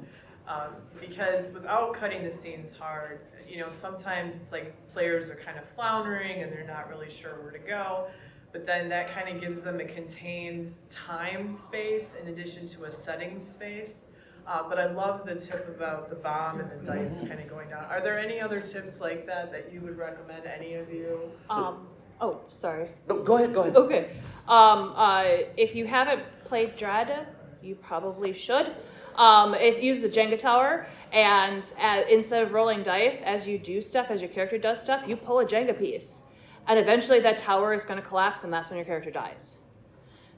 [0.48, 3.20] Um, because without cutting the scenes hard,
[3.50, 7.42] you know, sometimes it's like players are kind of floundering and they're not really sure
[7.42, 8.08] where to go.
[8.54, 12.92] But then that kind of gives them a contained time space in addition to a
[12.92, 14.12] setting space.
[14.48, 17.70] Uh, but I love the tip about the bomb and the dice kind of going
[17.70, 17.84] down.
[17.84, 21.30] Are there any other tips like that that you would recommend, any of you?
[21.50, 21.88] Um,
[22.22, 22.88] oh, sorry.
[23.10, 23.76] No, go ahead, go ahead.
[23.76, 24.12] Okay.
[24.48, 25.24] Um, uh,
[25.58, 27.28] if you haven't played Dread,
[27.62, 28.74] you probably should.
[29.16, 33.82] Um, if use the Jenga tower, and uh, instead of rolling dice, as you do
[33.82, 36.24] stuff, as your character does stuff, you pull a Jenga piece,
[36.68, 39.58] and eventually that tower is going to collapse, and that's when your character dies.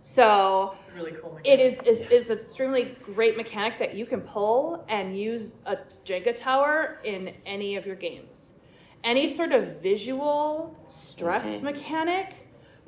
[0.02, 1.60] So It's a really cool mechanic.
[1.60, 5.78] it is is is an extremely great mechanic that you can pull and use a
[6.06, 8.60] Jenga tower in any of your games.
[9.04, 12.34] Any sort of visual stress mechanic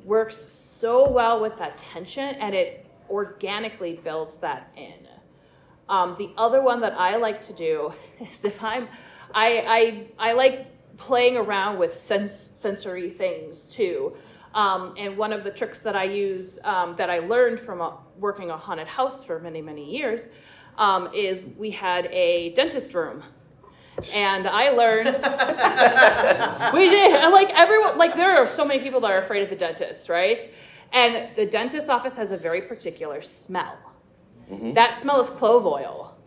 [0.05, 5.07] works so well with that tension, and it organically builds that in.
[5.89, 7.93] Um, the other one that I like to do
[8.31, 8.87] is if I'm,
[9.33, 14.15] I I, I like playing around with sense sensory things too.
[14.53, 17.97] Um, and one of the tricks that I use um, that I learned from a,
[18.17, 20.29] working a haunted house for many many years
[20.77, 23.23] um, is we had a dentist room.
[24.13, 25.07] And I learned
[26.73, 27.31] we did.
[27.31, 30.41] Like everyone, like there are so many people that are afraid of the dentist, right?
[30.93, 33.77] And the dentist office has a very particular smell.
[34.51, 34.73] Mm-hmm.
[34.73, 36.17] That smell is clove oil.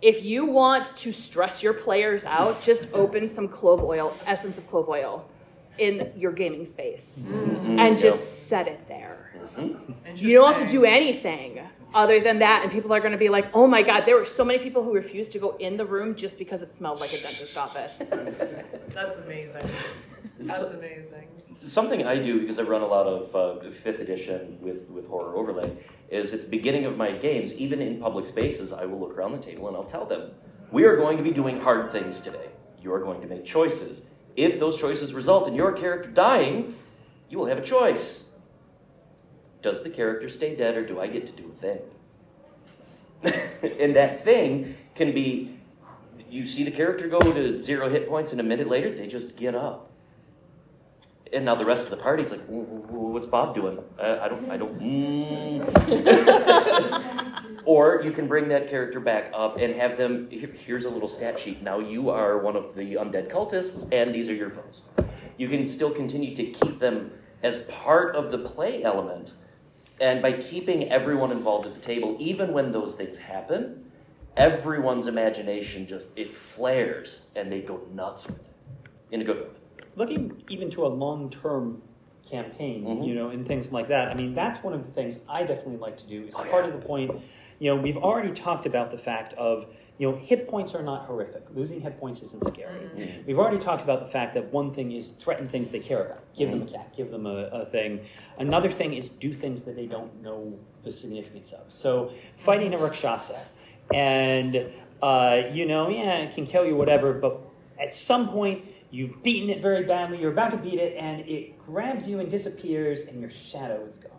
[0.00, 4.66] If you want to stress your players out, just open some clove oil, essence of
[4.66, 5.29] clove oil,
[5.80, 7.34] in your gaming space, mm-hmm.
[7.34, 7.78] Mm-hmm.
[7.78, 9.32] and just set it there.
[9.56, 10.14] Mm-hmm.
[10.16, 11.60] You don't have to do anything
[11.94, 14.26] other than that, and people are going to be like, "Oh my god!" There were
[14.26, 17.12] so many people who refused to go in the room just because it smelled like
[17.12, 17.98] a dentist office.
[18.88, 19.68] That's amazing.
[20.38, 21.28] That's amazing.
[21.62, 25.36] Something I do because I run a lot of uh, fifth edition with, with horror
[25.36, 25.70] overlay
[26.08, 29.32] is at the beginning of my games, even in public spaces, I will look around
[29.32, 30.30] the table and I'll tell them,
[30.72, 32.48] we are going to be doing hard things today.
[32.80, 34.08] You are going to make choices.
[34.36, 36.76] If those choices result in your character dying,
[37.28, 38.30] you will have a choice.
[39.62, 41.80] Does the character stay dead or do I get to do a thing?
[43.80, 45.60] and that thing can be
[46.30, 49.36] you see the character go to zero hit points, and a minute later, they just
[49.36, 49.90] get up.
[51.32, 53.78] And now the rest of the party's like, "Wh- wh- wh- "What's Bob doing?
[53.98, 55.60] I don't, I don't." Mm.
[57.70, 60.28] or you can bring that character back up and have them.
[60.28, 61.62] Here's a little stat sheet.
[61.62, 64.82] Now you are one of the undead cultists, and these are your foes.
[65.36, 67.12] You can still continue to keep them
[67.44, 69.34] as part of the play element,
[70.00, 73.92] and by keeping everyone involved at the table, even when those things happen,
[74.36, 78.54] everyone's imagination just it flares, and they go nuts with it
[79.12, 79.48] in a good way.
[79.96, 81.82] looking even to a long-term
[82.28, 83.06] campaign, Mhm.
[83.06, 84.08] you know, and things like that.
[84.08, 86.24] I mean, that's one of the things I definitely like to do.
[86.26, 86.70] Is Oh, part yeah.
[86.72, 87.10] of the point.
[87.60, 89.66] You know, we've already talked about the fact of
[89.98, 91.44] you know hit points are not horrific.
[91.54, 92.88] Losing hit points isn't scary.
[92.96, 93.26] Mhm.
[93.26, 96.20] We've already talked about the fact that one thing is threaten things they care about.
[96.34, 96.96] Give them a cat.
[96.96, 98.00] Give them a, a thing.
[98.38, 101.66] Another thing is do things that they don't know the significance of.
[101.68, 103.38] So fighting a rakshasa,
[103.92, 107.12] and uh, you know, yeah, it can kill you, whatever.
[107.12, 107.42] But
[107.78, 110.18] at some point, you've beaten it very badly.
[110.18, 113.98] You're about to beat it, and it grabs you and disappears, and your shadow is
[113.98, 114.12] gone.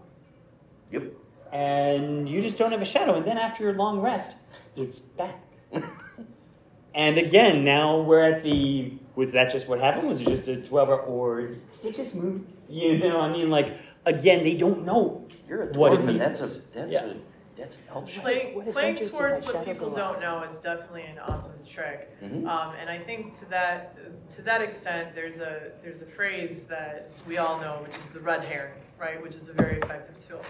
[0.91, 1.04] Yep.
[1.51, 3.15] And you just don't have a shadow.
[3.15, 4.35] And then after your long rest,
[4.75, 5.39] it's back.
[6.95, 8.93] and again, now we're at the.
[9.15, 10.07] Was that just what happened?
[10.07, 12.45] Was it just a 12 hour, or did it just move?
[12.69, 15.27] You know, I mean, like, again, they don't know.
[15.47, 17.05] You're a What it dwarf, and that's a that's Yeah.
[17.07, 17.15] a
[17.57, 18.15] that's an elf.
[18.15, 21.59] Playing, What playing adventures did towards what people go don't know is definitely an awesome
[21.67, 22.09] trick.
[22.23, 22.47] Mhm.
[22.47, 23.97] Um, and I think to that
[24.29, 28.21] to that extent, there's a there's a phrase that we all know, which is the
[28.21, 29.21] red herring, right?
[29.21, 30.41] Which is a very effective tool.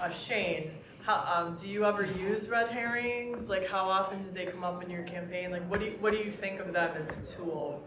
[0.00, 0.70] Uh, Shane,
[1.02, 3.48] how, um, do you ever use red herrings?
[3.48, 5.50] Like, how often did they come up in your campaign?
[5.50, 7.82] Like, what do you, what do you think of them as a tool?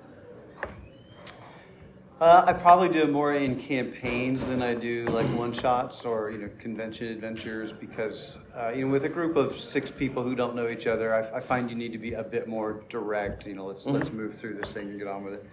[2.20, 6.32] Uh, I probably do it more in campaigns than I do like one shots or
[6.32, 10.36] you know convention adventures because uh, you know with a group of six people who
[10.36, 13.48] don't know each other, I, I find you need to be a bit more direct.
[13.48, 15.46] You know, let's let's move through this thing and get on with it.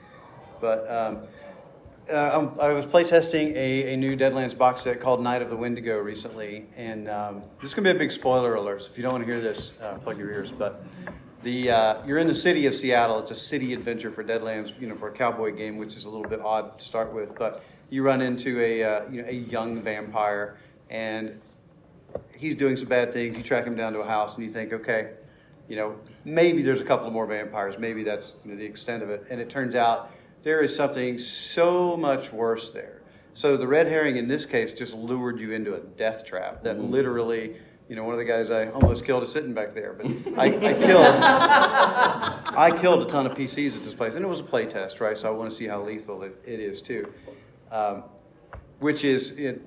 [0.61, 1.29] But um,
[2.11, 2.15] uh,
[2.59, 6.67] I'm- was playtesting a, a new Deadlands box set called Night of the Wendigo recently,
[6.77, 8.83] and um, this is gonna be a big spoiler alert.
[8.83, 10.53] So if you don't want to hear this, uh, plug your ears.
[10.53, 10.85] But
[11.43, 13.19] the uh, you're in the city of Seattle.
[13.19, 16.09] It's a city adventure for Deadlands, you know, for a cowboy game, which is a
[16.09, 17.35] little bit odd to start with.
[17.37, 20.59] But you run into a uh, you know a young vampire,
[20.91, 21.41] and
[22.37, 23.37] he's doing some bad things.
[23.37, 25.13] You track him down to a house, and you think, okay,
[25.69, 27.79] you know, maybe there's a couple more vampires.
[27.79, 29.27] Maybe that's you know, the extent of it.
[29.31, 30.13] And it turns out
[30.47, 33.03] there is something so much worse there.
[33.35, 36.79] So the red herring in this case just lured you into a death trap that
[36.79, 37.57] literally
[37.89, 40.07] You know, one of the guys I almost killed is sitting back there, but
[40.39, 41.07] I, I killed
[42.67, 45.01] I killed a ton of PCs at this place, and it was a play test,
[45.01, 45.19] right?
[45.19, 47.13] So I want to see how lethal it, it is too.
[47.73, 48.05] Um,
[48.79, 49.63] which is it,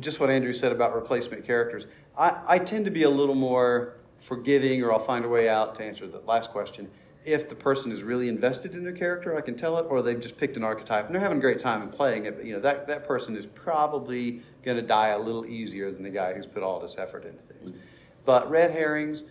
[0.00, 1.86] just what Andrew said about replacement characters.
[2.18, 5.76] I, I tend to be a little more forgiving, or I'll find a way out
[5.76, 6.88] to answer the last question.
[7.24, 10.18] If the person is really invested in their character, I can tell it, or they've
[10.20, 12.36] just picked an archetype and they're having a great time in playing it.
[12.36, 16.02] But you know that that person is probably going to die a little easier than
[16.02, 17.76] the guy who's put all this effort into things.
[18.24, 19.24] But red herrings,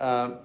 [0.00, 0.36] um,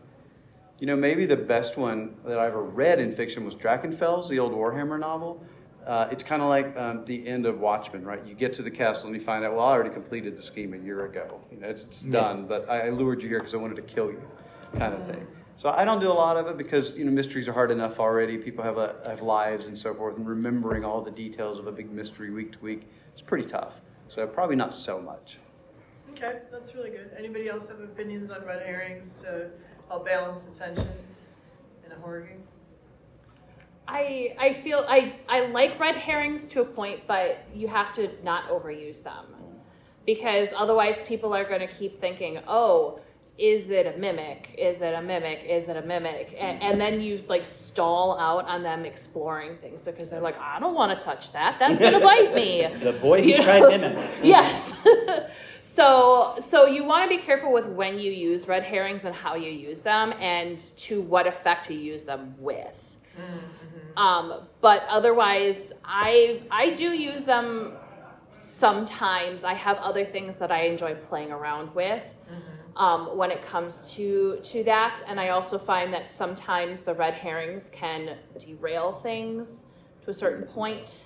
[0.80, 4.40] you know, maybe the best one that I ever read in fiction was Drachenfels, the
[4.40, 5.44] old Warhammer novel.
[5.86, 8.24] Uh, it's kind of like um, the end of Watchmen, right?
[8.26, 10.74] You get to the castle and you find out, well, I already completed the scheme
[10.74, 11.40] a year ago.
[11.52, 12.12] You know, it's, it's Yeah.
[12.12, 14.22] done, but I, I lured you here because I wanted to kill you,
[14.78, 15.26] kind of thing.
[15.60, 18.00] So I don't do a lot of it because you know mysteries are hard enough
[18.00, 18.38] already.
[18.38, 21.72] People have a, have lives and so forth, and remembering all the details of a
[21.74, 23.74] big mystery week to week is pretty tough.
[24.08, 25.38] So probably not so much.
[26.12, 27.12] Okay, that's really good.
[27.18, 29.50] Anybody else have opinions on red herrings to
[29.90, 30.88] help balance the tension
[31.86, 32.44] in a horror game?
[33.86, 38.10] I I feel I I like red herrings to a point, but you have to
[38.24, 39.26] not overuse them
[40.06, 43.02] because otherwise people are going to keep thinking, oh.
[43.40, 44.54] Is it a mimic?
[44.58, 45.46] Is it a mimic?
[45.46, 46.36] Is it a mimic?
[46.38, 46.72] And, mm-hmm.
[46.72, 50.76] and then you like stall out on them exploring things because they're like, I don't
[50.76, 51.58] want to touch that.
[51.58, 52.68] That's gonna bite me.
[52.84, 53.70] The boy who You tried know?
[53.70, 54.10] mimic.
[54.24, 54.74] yes.
[55.64, 59.36] so so you want to be careful with when you use red herrings and how
[59.36, 62.98] you use them and to what effect you use them with.
[63.18, 63.98] Mm-hmm.
[63.98, 67.72] Um, but otherwise, I I do use them
[68.34, 69.46] sometimes.
[69.46, 72.04] I have other things that I enjoy playing around with.
[72.30, 72.59] Mm-hmm.
[72.80, 77.14] Um, when it comes to to that, and I also find that sometimes the red
[77.14, 79.66] herrings can derail things
[80.06, 81.04] to a certain point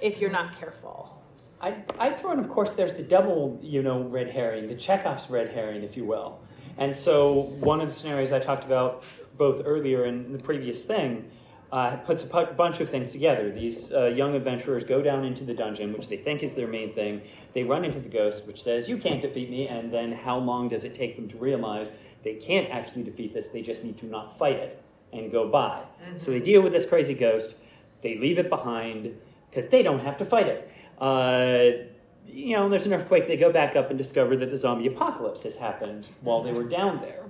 [0.00, 1.20] if you're not careful.
[1.60, 5.28] I, I throw in, of course, there's the double, you know, red herring, the Chekhov's
[5.28, 6.38] red herring, if you will.
[6.76, 9.04] And so one of the scenarios I talked about
[9.36, 11.28] both earlier in the previous thing
[11.70, 13.50] uh, puts a bunch of things together.
[13.52, 16.92] These uh, young adventurers go down into the dungeon, which they think is their main
[16.94, 17.22] thing.
[17.52, 20.68] They run into the ghost, which says, "You can't defeat me." And then, how long
[20.68, 21.92] does it take them to realize
[22.24, 23.48] they can't actually defeat this?
[23.48, 25.82] They just need to not fight it and go by.
[26.18, 27.54] So they deal with this crazy ghost.
[28.02, 29.18] They leave it behind
[29.50, 30.70] because they don't have to fight it.
[30.98, 31.88] Uh,
[32.26, 33.26] you know, there's an earthquake.
[33.26, 36.64] They go back up and discover that the zombie apocalypse has happened while they were
[36.64, 37.24] down there.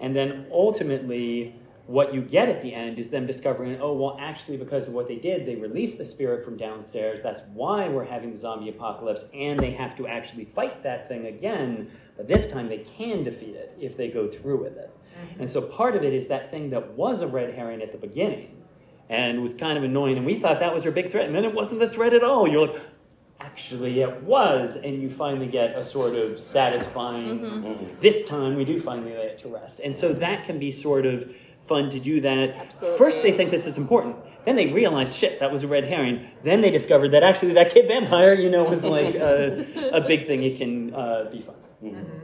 [0.00, 1.54] And then ultimately,
[1.92, 5.08] what you get at the end is them discovering, oh, well, actually, because of what
[5.08, 7.20] they did, they released the spirit from downstairs.
[7.22, 11.26] That's why we're having the zombie apocalypse, and they have to actually fight that thing
[11.26, 11.90] again.
[12.16, 14.90] But this time they can defeat it if they go through with it.
[15.38, 17.98] And so part of it is that thing that was a red herring at the
[17.98, 18.56] beginning
[19.10, 21.44] and was kind of annoying, and we thought that was your big threat, and then
[21.44, 22.48] it wasn't the threat at all.
[22.48, 22.80] You're like,
[23.38, 27.40] actually, it was, and you finally get a sort of satisfying.
[27.40, 28.00] Mm-hmm.
[28.00, 31.04] This time, we do finally lay it to rest, and so that can be sort
[31.04, 31.30] of
[31.66, 32.50] fun to do that.
[32.50, 32.98] Absolutely.
[32.98, 34.16] First, they think this is important.
[34.44, 36.28] Then they realize, shit, that was a red herring.
[36.42, 40.26] Then they discovered that actually that kid vampire, you know, was like a, a big
[40.26, 40.42] thing.
[40.42, 42.22] It can uh, be fun.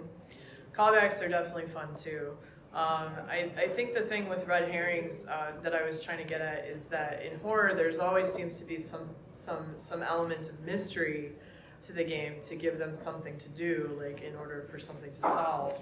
[0.76, 2.36] Callbacks are definitely fun too.
[2.74, 6.24] Um, I, I think the thing with red herrings uh, that I was trying to
[6.24, 10.51] get at is that in horror, there's always seems to be some some some element
[10.51, 11.32] of mystery
[11.80, 15.20] to the game to give them something to do, like in order for something to
[15.20, 15.80] solve.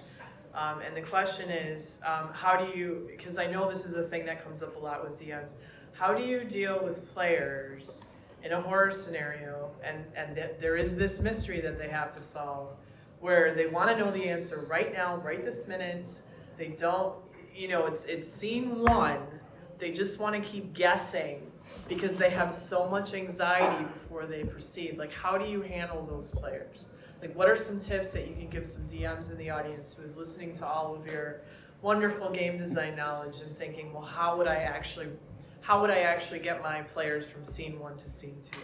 [0.57, 3.07] Um, and the question is, um, how do you?
[3.11, 5.57] Because I know this is a thing that comes up a lot with DMs.
[5.93, 8.07] How do you deal with players
[8.43, 12.23] in a horror scenario, and and th- there is this mystery that they have to
[12.23, 12.71] solve,
[13.21, 16.09] where they want to know the answer right now, right this minute.
[16.57, 17.15] They don't,
[17.55, 19.21] you know, it's it's scene one.
[19.79, 21.53] They just want to keep guessing
[21.87, 24.97] because they have so much anxiety before they proceed.
[24.97, 26.95] Like, how do you handle those players?
[27.21, 30.05] Like, what are some tips that you can give some DMs in the audience who
[30.05, 31.41] is listening to all of your
[31.83, 35.09] wonderful game design knowledge and thinking, well, how would I actually,
[35.61, 38.59] how would I actually get my players from scene one to scene two?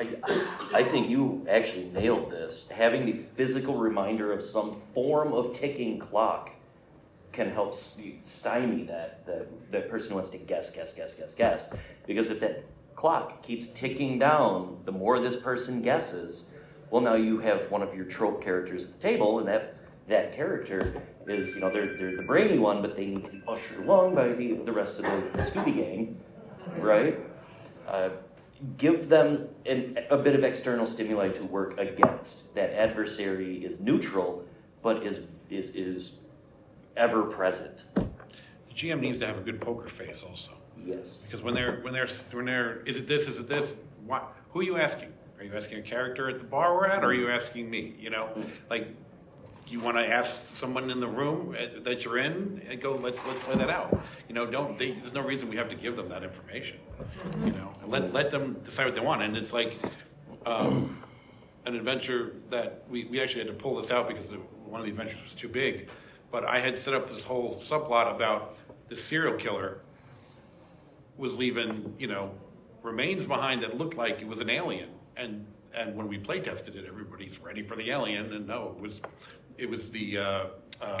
[0.00, 2.68] I, I think you actually nailed this.
[2.70, 6.50] Having the physical reminder of some form of ticking clock
[7.32, 11.76] can help stymie that, that that person who wants to guess, guess, guess, guess, guess.
[12.06, 12.64] Because if that
[12.94, 16.50] clock keeps ticking down, the more this person guesses,
[16.90, 19.76] well, now you have one of your trope characters at the table, and that
[20.08, 23.42] that character is, you know, they're they're the brainy one, but they need to be
[23.48, 26.20] ushered along by the the rest of the, the Scooby Gang,
[26.78, 27.18] right?
[27.88, 28.10] Uh,
[28.78, 32.54] give them an, a bit of external stimuli to work against.
[32.54, 34.44] That adversary is neutral,
[34.82, 36.20] but is is is
[36.96, 37.84] ever present.
[37.94, 40.52] The GM needs to have a good poker face also.
[40.82, 41.26] Yes.
[41.26, 43.74] Because when they're when they're when they're is it this is it this
[44.06, 45.12] what who are you asking?
[45.44, 47.92] Are you asking a character at the bar we're at, or are you asking me?
[48.00, 48.30] You know,
[48.70, 48.88] like
[49.68, 53.18] you want to ask someone in the room uh, that you're in and go, let's
[53.26, 54.02] let's play that out.
[54.26, 56.78] You know, don't they, there's no reason we have to give them that information.
[57.44, 59.20] You know, let let them decide what they want.
[59.20, 59.78] And it's like
[60.46, 60.98] um,
[61.66, 64.86] an adventure that we, we actually had to pull this out because the, one of
[64.86, 65.90] the adventures was too big.
[66.30, 68.56] But I had set up this whole subplot about
[68.88, 69.82] the serial killer
[71.18, 72.32] was leaving, you know,
[72.82, 74.88] remains behind that looked like it was an alien.
[75.16, 78.82] And and when we play tested it, everybody's ready for the alien, and no, it
[78.82, 79.00] was
[79.58, 80.46] it was the uh,
[80.80, 80.98] um,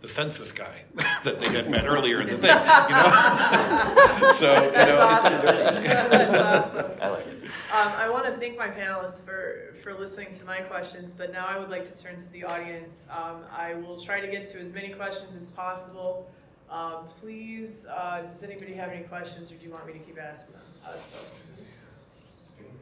[0.00, 0.82] the census guy
[1.24, 2.50] that they had met earlier in the thing.
[2.50, 5.44] You know, so you That's know, awesome.
[6.10, 6.90] That's awesome.
[7.00, 7.44] I like it.
[7.72, 11.46] Um, I want to thank my panelists for, for listening to my questions, but now
[11.46, 13.08] I would like to turn to the audience.
[13.10, 16.30] Um, I will try to get to as many questions as possible.
[16.68, 20.18] Um, please, uh, does anybody have any questions, or do you want me to keep
[20.20, 20.62] asking them?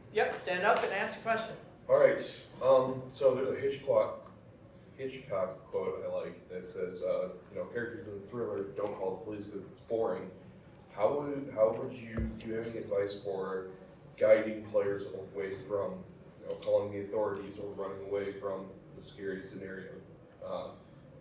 [0.09, 0.15] So.
[0.15, 1.55] Yep, stand up and ask your question.
[1.87, 2.19] All right.
[2.61, 4.29] Um, so there's a Hitchcock
[4.99, 9.11] Hitchcock quote I like that says, uh, you know, characters in the thriller don't call
[9.11, 10.29] the police because it's boring.
[10.93, 13.67] How would how would you do you have any advice for
[14.19, 15.93] guiding players away from
[16.41, 18.65] you know calling the authorities or running away from
[18.97, 19.91] the scary scenario,
[20.45, 20.67] uh,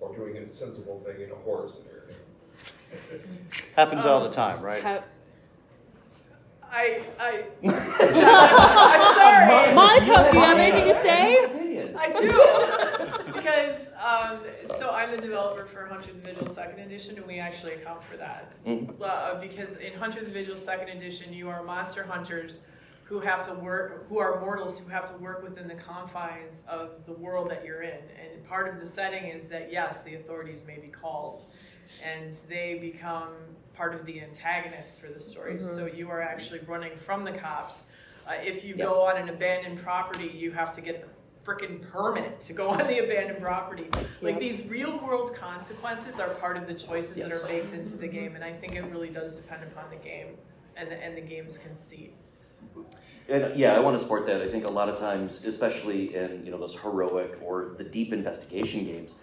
[0.00, 2.16] or doing a sensible thing in a horror scenario?
[3.76, 4.82] Happens all the time, right?
[6.70, 9.74] How- I, I, I'm sorry.
[9.74, 11.94] Monica, do you have anything to say?
[12.00, 12.12] I
[13.24, 14.38] do because um,
[14.76, 18.16] so I'm the developer for Hunter the Vigil Second Edition, and we actually account for
[18.18, 19.00] that Mhm.
[19.02, 22.66] uh, because in Hunter the Vigil Second Edition, you are monster hunters
[23.04, 27.04] who have to work, who are mortals who have to work within the confines of
[27.06, 30.64] the world that you're in, and part of the setting is that yes, the authorities
[30.66, 31.46] may be called,
[32.04, 33.32] and they become
[33.78, 35.60] part of the antagonists for the story.
[35.60, 37.84] So you are actually running from the cops.
[38.26, 41.08] Uh, if you go on an abandoned property, you have to get the
[41.48, 43.86] frickin' permit to go on the abandoned property.
[44.20, 48.08] Like these real world consequences are part of the choices that are baked into the
[48.08, 50.36] game, and I think it really does depend upon the game
[50.76, 52.14] and the, and the game's conceit.
[53.28, 54.42] And yeah, I want to support that.
[54.42, 58.12] I think a lot of times, especially in you know those heroic or the deep
[58.12, 59.14] investigation games,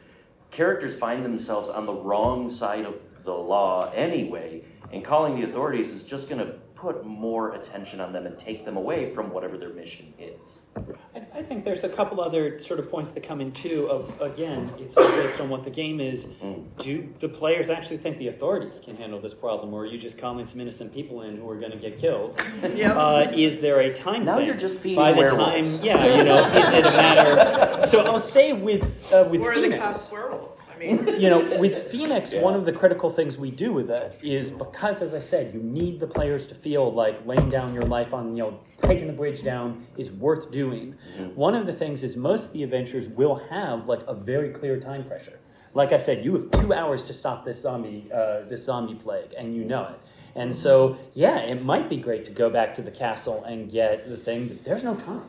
[0.49, 4.61] characters find themselves on the wrong side of the law anyway,
[4.91, 6.55] and calling the authorities is just going to
[6.85, 10.67] put more attention on them and take them away from whatever their mission is.
[11.15, 13.87] I, I think there's a couple other sort of points that come in too.
[13.89, 16.25] Of again, it's all based on what the game is.
[16.43, 16.63] Mm.
[16.77, 20.19] Do the players actually think the authorities can handle this problem, or are you just
[20.19, 22.39] calling some innocent people in who are going to get killed?
[22.75, 22.95] Yep.
[22.97, 24.25] Uh, is there a time?
[24.25, 24.47] Now thing?
[24.47, 25.79] you're just feeding By the werewolves.
[25.79, 27.87] time, yeah, you know, is it a matter?
[27.87, 28.83] So I'll say with
[29.13, 30.69] uh, with Where are the Phoenix, cops werewolves?
[30.75, 32.41] I mean, you know, with Phoenix, Yeah.
[32.41, 35.61] one of the critical things we do with it is because, as I said, you
[35.61, 39.13] need the players to feel like laying down your life on, you know, taking the
[39.13, 40.95] bridge down is worth doing.
[41.35, 44.79] One of the things is most of the adventures will have like a very clear
[44.79, 45.39] time pressure.
[45.73, 49.33] Like I said, you have two hours to stop this zombie, uh, this zombie plague,
[49.37, 49.99] and you know it.
[50.35, 54.07] And so, yeah, it might be great to go back to the castle and get
[54.07, 55.23] the thing, but there's no time.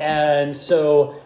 [0.00, 1.20] And so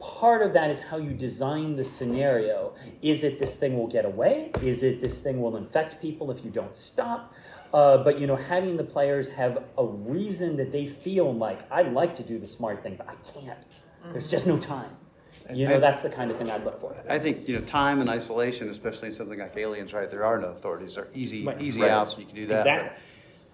[0.00, 2.74] part of that is how you design the scenario.
[3.00, 4.52] Is it this thing will get away?
[4.62, 7.34] Is it this thing will infect people if you don't stop?
[7.72, 11.92] Uh, but you know, having the players have a reason that they feel like I'd
[11.92, 13.58] like to do the smart thing, but I can't.
[14.12, 14.90] There's just no time.
[15.52, 16.94] You know, I- that's the kind of thing I'd look for.
[17.08, 20.08] I think you know time and isolation, especially in something like aliens, right?
[20.10, 20.94] There are no authorities.
[20.96, 21.60] There are easy, Right.
[21.60, 21.90] easy Right.
[21.90, 22.16] outs.
[22.18, 22.58] You can do that.
[22.58, 22.90] Exactly.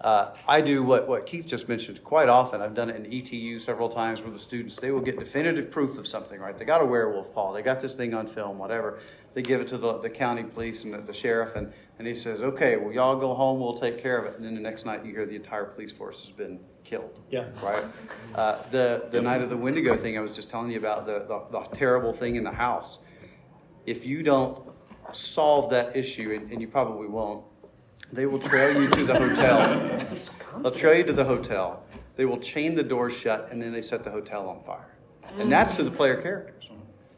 [0.01, 2.61] But, uh, I do what, what Keith just mentioned quite often.
[2.61, 5.97] I've done it in ETU several times where the students they will get definitive proof
[5.97, 6.57] of something, right?
[6.57, 7.53] They got a werewolf paw.
[7.53, 8.99] They got this thing on film, whatever.
[9.33, 12.15] They give it to the, the county police and the, the sheriff, and, and he
[12.15, 13.59] says, "Okay, well, y'all go home.
[13.59, 15.91] We'll take care of it." And then the next night, you hear the entire police
[15.91, 17.19] force has been killed.
[17.29, 17.45] Yeah.
[17.61, 17.83] Right.
[18.33, 21.25] Uh, the the night of the Wendigo thing, I was just telling you about the,
[21.27, 22.99] the, the terrible thing in the house.
[23.85, 24.63] If you don't
[25.11, 27.43] solve that issue, and, and you probably won't,
[28.11, 29.99] they will trail you to the hotel.
[30.61, 31.83] They'll trail you to the hotel.
[32.15, 34.95] They will chain the door shut, and then they set the hotel on fire.
[35.39, 36.58] And that's to the player characters.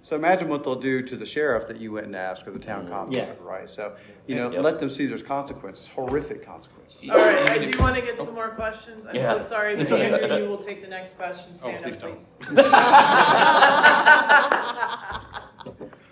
[0.03, 2.57] So imagine what they'll do to the sheriff that you went and asked, or the
[2.59, 3.33] town constable, Yeah.
[3.39, 3.69] right?
[3.69, 3.95] So,
[4.25, 4.63] you know, Yep.
[4.63, 7.07] let them see there's consequences, horrific consequences.
[7.09, 9.05] all right, I do want to get some more questions.
[9.05, 9.37] I'm Yeah.
[9.37, 11.53] so sorry, but Andrew, you will take the next question.
[11.53, 12.15] Stand please up, don't.
[12.15, 12.37] please.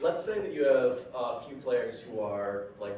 [0.02, 2.96] Let's say that you have a few players who are like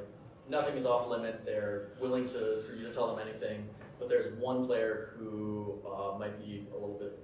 [0.49, 1.41] nothing is off limits.
[1.41, 3.67] They're willing to for you to tell them anything,
[3.97, 7.17] but there's one player who uh, might be a little bit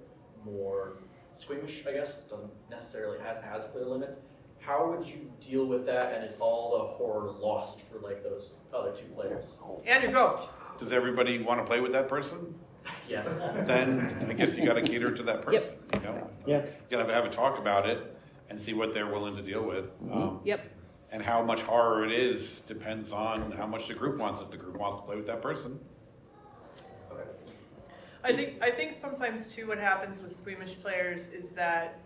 [0.44, 0.94] more
[1.42, 1.86] squeamish.
[1.86, 4.20] I guess doesn't necessarily has has clear limits.
[4.60, 6.12] How would you deal with that?
[6.14, 9.54] And is all the horror lost for like those other two players?
[9.86, 10.48] Andrew, go.
[10.78, 12.54] Does everybody want to play with that person?
[13.06, 13.28] Yes.
[13.66, 15.74] Then I guess you got to cater to that person.
[15.94, 16.64] You know, Yeah.
[16.64, 18.14] you got to have a talk about it.
[18.50, 19.92] and see what they're willing to deal with.
[20.10, 20.64] Um, Yep.
[21.12, 24.40] and how much horror it is depends on how much the group wants.
[24.40, 25.78] If the group wants to play with that person,
[28.28, 31.98] I think I think sometimes too what happens with squeamish players is that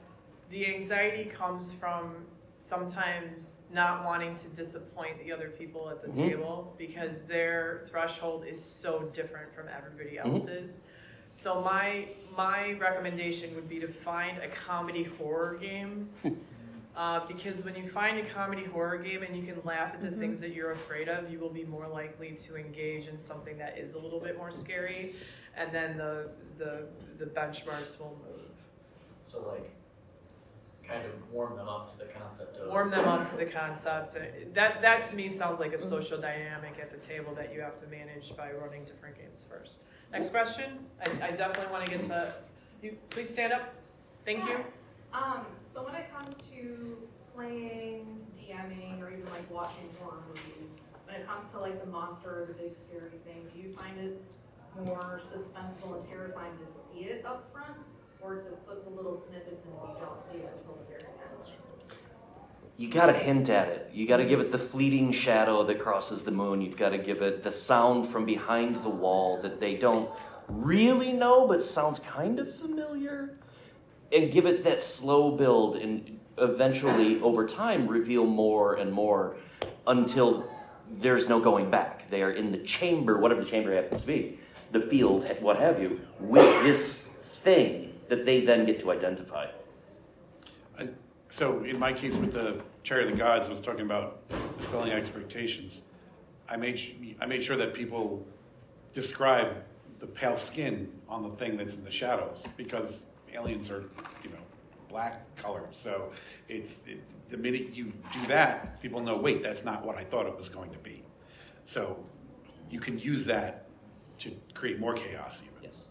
[0.50, 2.14] the anxiety comes from
[2.56, 6.28] sometimes not wanting to disappoint the other people at the Mhm.
[6.28, 10.26] table because their threshold is so different from everybody Mhm.
[10.26, 10.84] else's.
[11.30, 12.06] So my
[12.36, 16.08] my recommendation would be to find a comedy horror game.
[16.94, 20.10] Uh, because when you find a comedy horror game and you can laugh at the
[20.10, 23.78] things that you're afraid of, you will be more likely to engage in something that
[23.78, 25.14] is a little bit more scary,
[25.56, 26.28] and then the
[26.58, 26.84] the
[27.18, 28.50] the benchmarks will move.
[29.24, 29.70] So like,
[30.86, 32.68] kind of warm them up to the concept of.
[32.68, 34.14] Warm them up to the concept.
[34.52, 37.78] That that to me sounds like a social dynamic at the table that you have
[37.78, 39.84] to manage by running different games first.
[40.12, 40.78] Next question.
[41.00, 42.34] I, I definitely want to get to.
[42.82, 43.72] You please stand up.
[44.26, 44.58] Thank you.
[45.12, 46.96] Um, so when it comes to
[47.34, 50.72] playing, DMing, or even like watching horror movies,
[51.06, 53.98] when it comes to like the monster or the big scary thing, do you find
[53.98, 54.22] it
[54.86, 57.76] more suspenseful and terrifying to see it up front,
[58.22, 61.02] or to put the little snippets in and you don't see it until the very
[61.02, 61.52] end?
[62.78, 63.90] You gotta hint at it.
[63.92, 66.62] You gotta give it the fleeting shadow that crosses the moon.
[66.62, 70.08] You've gotta give it the sound from behind the wall that they don't
[70.48, 73.36] really know but sounds kind of familiar.
[74.12, 79.36] And give it that slow build and eventually, over time, reveal more and more
[79.86, 80.48] until
[80.98, 82.08] there's no going back.
[82.08, 84.38] They are in the chamber, whatever the chamber happens to be,
[84.72, 87.08] the field, what have you, with this
[87.42, 89.46] thing that they then get to identify.
[90.78, 90.88] I,
[91.28, 94.20] so in my case with the Chariot of the Gods, I was talking about
[94.58, 95.82] dispelling expectations.
[96.48, 98.26] I made I made sure that people
[98.92, 99.56] describe
[100.00, 103.04] the pale skin on the thing that's in the shadows because
[103.34, 103.84] aliens are
[104.22, 104.42] you know
[104.88, 105.74] black colored.
[105.74, 106.12] So
[106.48, 110.26] it's it, the minute you do that, people know wait that's not what I thought
[110.26, 111.02] it was going to be.
[111.64, 112.04] So
[112.70, 113.68] you can use that
[114.18, 115.62] to create more chaos even.
[115.62, 115.88] Yes.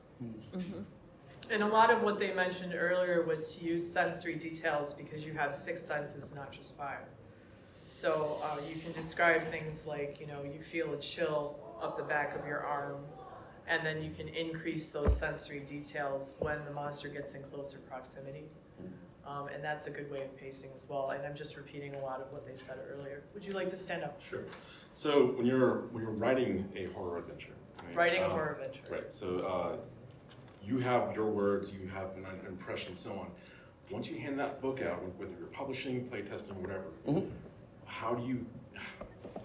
[1.50, 5.34] And a lot of what they mentioned earlier was to use sensory details because you
[5.34, 7.06] have six senses, not just five.
[7.88, 12.04] So uh, you can describe things like, you know, you feel a chill up the
[12.04, 13.04] back of your arm,
[13.72, 18.44] and then you can increase those sensory details when the monster gets in closer proximity.
[19.26, 21.12] Um, and that's a good way of pacing as well.
[21.12, 23.24] And I'm just repeating a lot of what they said earlier.
[23.34, 24.22] Would you like to stand up?
[24.22, 24.44] Sure.
[24.94, 27.54] So when you're when you're writing a horror adventure,
[27.86, 28.82] right, Writing a um, horror adventure.
[28.92, 29.10] Right.
[29.10, 29.78] So uh,
[30.62, 33.28] you have your words, you have an impression, so on.
[33.90, 37.30] Once you hand that book out, whether you're publishing, playtesting, whatever, Mhm.
[37.86, 38.46] how do you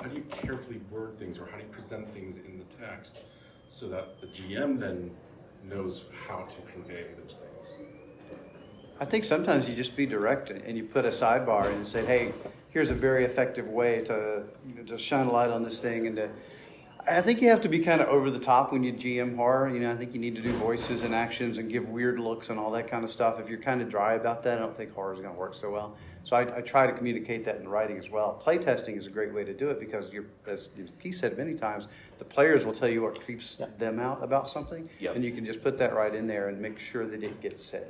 [0.01, 3.27] how do you carefully word things, or how do you present things in the text,
[3.69, 5.11] so that the GM then
[5.65, 7.79] knows how to convey those things?
[8.99, 12.33] I think sometimes you just be direct and you put a sidebar and say, hey,
[12.71, 16.07] here's a very effective way to, you know, to shine a light on this thing
[16.07, 16.31] and to,
[17.09, 19.69] I think you have to be kind of over the top when you GM horror.
[19.69, 22.49] You know, I think you need to do voices and actions and give weird looks
[22.49, 23.39] and all that kind of stuff.
[23.39, 25.55] If you're kind of dry about that, I don't think horror is going to work
[25.55, 25.97] so well.
[26.25, 28.43] So I, I try to communicate that in writing as well.
[28.45, 31.87] Playtesting is a great way to do it because you're, as Keith said many times,
[32.19, 33.67] the players will tell you what creeps Yeah.
[33.79, 35.17] them out about something, Yep.
[35.17, 37.65] and you can just put that right in there and make sure that it gets
[37.65, 37.89] said.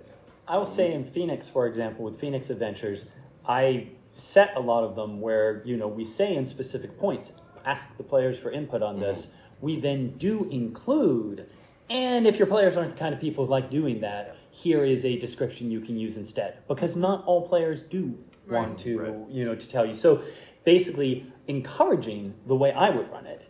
[0.49, 3.07] I will say in Phoenix, for example, with Phoenix Adventures,
[3.47, 7.33] I set a lot of them where you know we say in specific points,
[7.65, 9.27] ask the players for input on this.
[9.27, 9.37] Mm-hmm.
[9.61, 11.49] We then do include,
[11.91, 15.05] and if your players aren't the kind of people who like doing that, here is
[15.05, 18.17] a description you can use instead, because not all players do
[18.49, 19.15] want to Right.
[19.31, 19.95] you know to tell you.
[19.95, 20.23] So
[20.65, 23.43] basically, encouraging the way I would run it,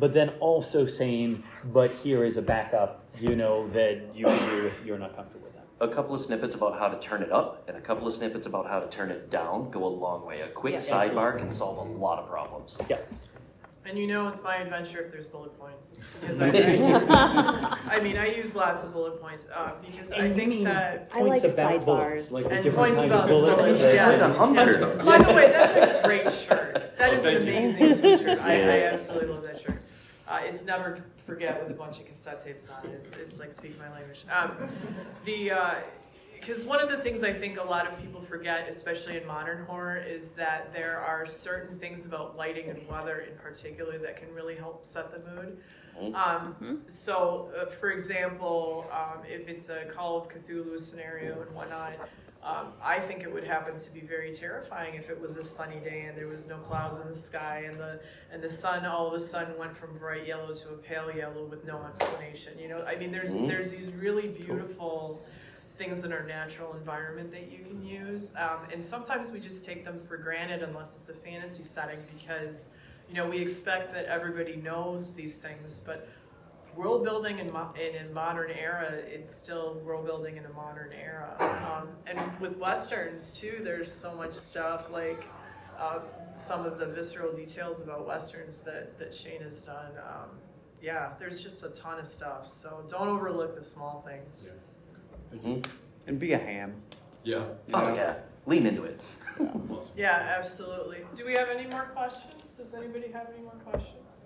[0.00, 4.66] but then also saying, but here is a backup, you know, that you can do
[4.66, 5.66] if you're not comfortable with that.
[5.84, 8.46] a couple of snippets about how to turn it up and a couple of snippets
[8.46, 10.40] about how to turn it down go a long way.
[10.40, 10.78] A quick Yeah.
[10.80, 12.78] sidebar can solve a lot of problems.
[12.88, 12.96] Yeah.
[13.86, 17.06] And you know it's my adventure if there's bullet points because I, I use.
[17.10, 20.64] I mean, I use lots of bullet points uh, because I And you think mean
[20.64, 21.10] that.
[21.12, 21.84] I like points about sidebars.
[21.86, 23.56] bullets, like And different points kinds about of bullets.
[23.56, 24.08] bullets, that- yeah.
[24.08, 24.54] Like.
[24.54, 25.04] Yes.
[25.04, 26.96] By the way, that's a great shirt.
[26.98, 28.38] That Oh, is an amazing T-shirt.
[28.38, 29.80] I, I absolutely love that shirt.
[30.30, 32.92] Uh, it's never forget with a bunch of cassette tapes on it.
[32.92, 34.24] It's, it's like speak my language.
[34.30, 34.52] Um,
[35.24, 35.52] the
[36.40, 39.66] because one of the things I think a lot of people forget, especially in modern
[39.66, 44.32] horror, is that there are certain things about lighting and weather in particular that can
[44.32, 45.58] really help set the mood.
[46.14, 51.92] Um, so, uh, for example, um, if it's a Call of Cthulhu scenario and whatnot,
[52.42, 55.76] um, I think it would happen to be very terrifying if it was a sunny
[55.80, 58.00] day and there was no clouds in the sky and the
[58.32, 61.44] and the sun all of a sudden went from bright yellow to a pale yellow
[61.44, 62.58] with no explanation.
[62.58, 63.46] You know, I mean, there's Mhm.
[63.48, 65.22] there's these really beautiful
[65.76, 68.34] things in our natural environment that you can use.
[68.36, 72.70] Um, and sometimes we just take them for granted unless it's a fantasy setting because,
[73.08, 76.06] you know, we expect that everybody knows these things, but
[76.80, 80.90] world building in, mo- in a modern era, it's still world building in a modern
[80.94, 81.36] era.
[81.70, 85.24] Um, and with westerns too, there's so much stuff like
[85.78, 86.00] uh,
[86.34, 89.92] some of the visceral details about westerns that that Shane has done.
[89.98, 90.30] Um,
[90.80, 92.46] yeah, there's just a ton of stuff.
[92.46, 94.50] So don't overlook the small things.
[95.34, 95.64] Mhm.
[96.06, 96.74] And be a ham.
[97.24, 97.44] Yeah.
[97.74, 97.94] Oh know?
[97.94, 98.14] yeah,
[98.46, 99.00] lean into it.
[99.70, 99.92] Awesome.
[99.96, 100.98] Yeah, absolutely.
[101.14, 102.56] Do we have any more questions?
[102.56, 104.24] Does anybody have any more questions?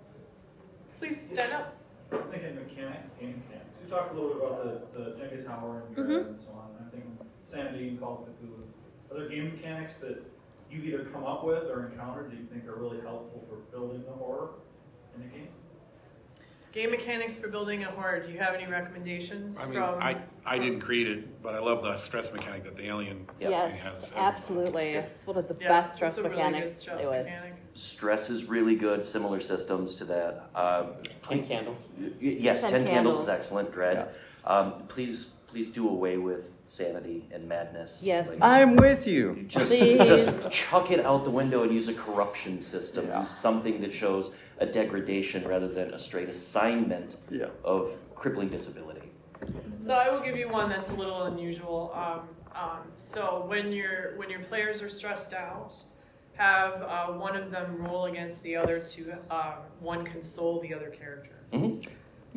[0.97, 1.75] Please stand up.
[2.11, 3.81] I'm thinking mechanics, game mechanics.
[3.83, 5.95] You talked a little bit about the, the Jenga Tower and.
[5.95, 6.29] Dread mm-hmm.
[6.29, 6.69] and so on.
[6.79, 8.63] I'm thinking Sanity and Call of Cthulhu.
[9.11, 10.23] Are there game mechanics that
[10.71, 14.03] you either come up with or encountered that you think are really helpful for building
[14.03, 14.49] the horror
[15.15, 15.47] in a game?
[16.71, 18.21] Game mechanics for building a horror.
[18.21, 20.01] Do you have any recommendations I mean, from?
[20.01, 23.51] I, I didn't create it, but I love the stress mechanic that the alien Yep.
[23.51, 23.77] has.
[23.77, 24.89] Yes, absolutely.
[24.89, 27.53] It's one of the yeah, best stress a really mechanics good stress to mechanic.
[27.75, 29.03] Stress is really good.
[29.03, 30.49] Similar systems to that.
[30.55, 30.93] Um,
[31.27, 31.87] Ten candles.
[31.99, 33.19] y- yes, Ten ten, candles.
[33.19, 33.73] is excellent.
[33.73, 34.07] Dread.
[34.45, 38.01] Um, please, please do away with sanity and madness.
[38.01, 38.39] Yes.
[38.39, 39.33] Like, I'm with you.
[39.35, 39.97] You Just, Please.
[40.07, 43.07] just chuck it out the window and use a corruption system.
[43.07, 43.19] Yeah.
[43.19, 47.47] Use something that shows a degradation rather than a straight assignment Yeah.
[47.65, 49.11] of crippling disability.
[49.77, 51.91] So I will give you one that's a little unusual.
[51.93, 52.21] Um,
[52.55, 55.75] um, so when your when your players are stressed out,
[56.37, 60.89] have uh, one of them roll against the other to um, one console the other
[60.89, 61.31] character.
[61.53, 61.87] Mhm.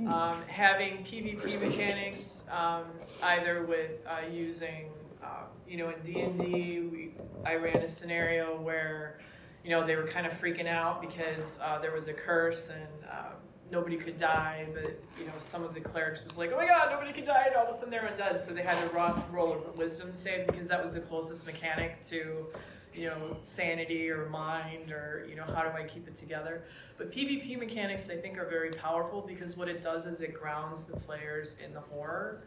[0.07, 2.84] Um, having PvP mechanics, um,
[3.24, 4.90] either with uh, using,
[5.20, 7.11] uh, you know, in D and D,
[7.44, 9.18] I ran a scenario where,
[9.64, 12.86] you know, they were kind of freaking out because uh, there was a curse and
[13.11, 13.30] uh,
[13.72, 16.90] nobody could die, but you know, some of the clerics was like, oh my god,
[16.92, 19.20] nobody could die, and all of a sudden they're undead, so they had to ro-
[19.32, 22.46] roll a wisdom save because that was the closest mechanic to,
[22.95, 26.62] you know, sanity or mind or you know, how do I keep it together?
[26.97, 30.84] But PvP mechanics, I think, are very powerful because what it does is it grounds
[30.84, 32.43] the players in the horror.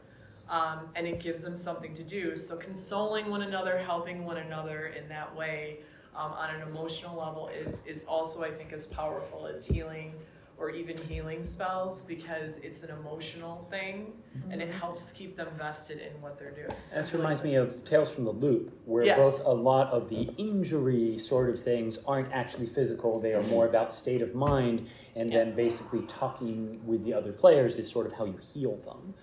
[0.50, 2.36] Um, and it gives them something to do.
[2.36, 5.80] So consoling one another, helping one another in that way,
[6.14, 10.14] um, on an emotional level, is is also I think as powerful as healing
[10.62, 14.14] or even healing spells because it's an emotional thing
[14.52, 16.72] and it helps keep them vested in what they're doing.
[16.94, 19.18] This reminds me of Tales from the Loop, where Yes.
[19.18, 23.66] both a lot of the injury sort of things aren't actually physical, they are more
[23.66, 28.14] about state of mind, and then basically talking with the other players is sort of
[28.14, 29.16] how you heal them.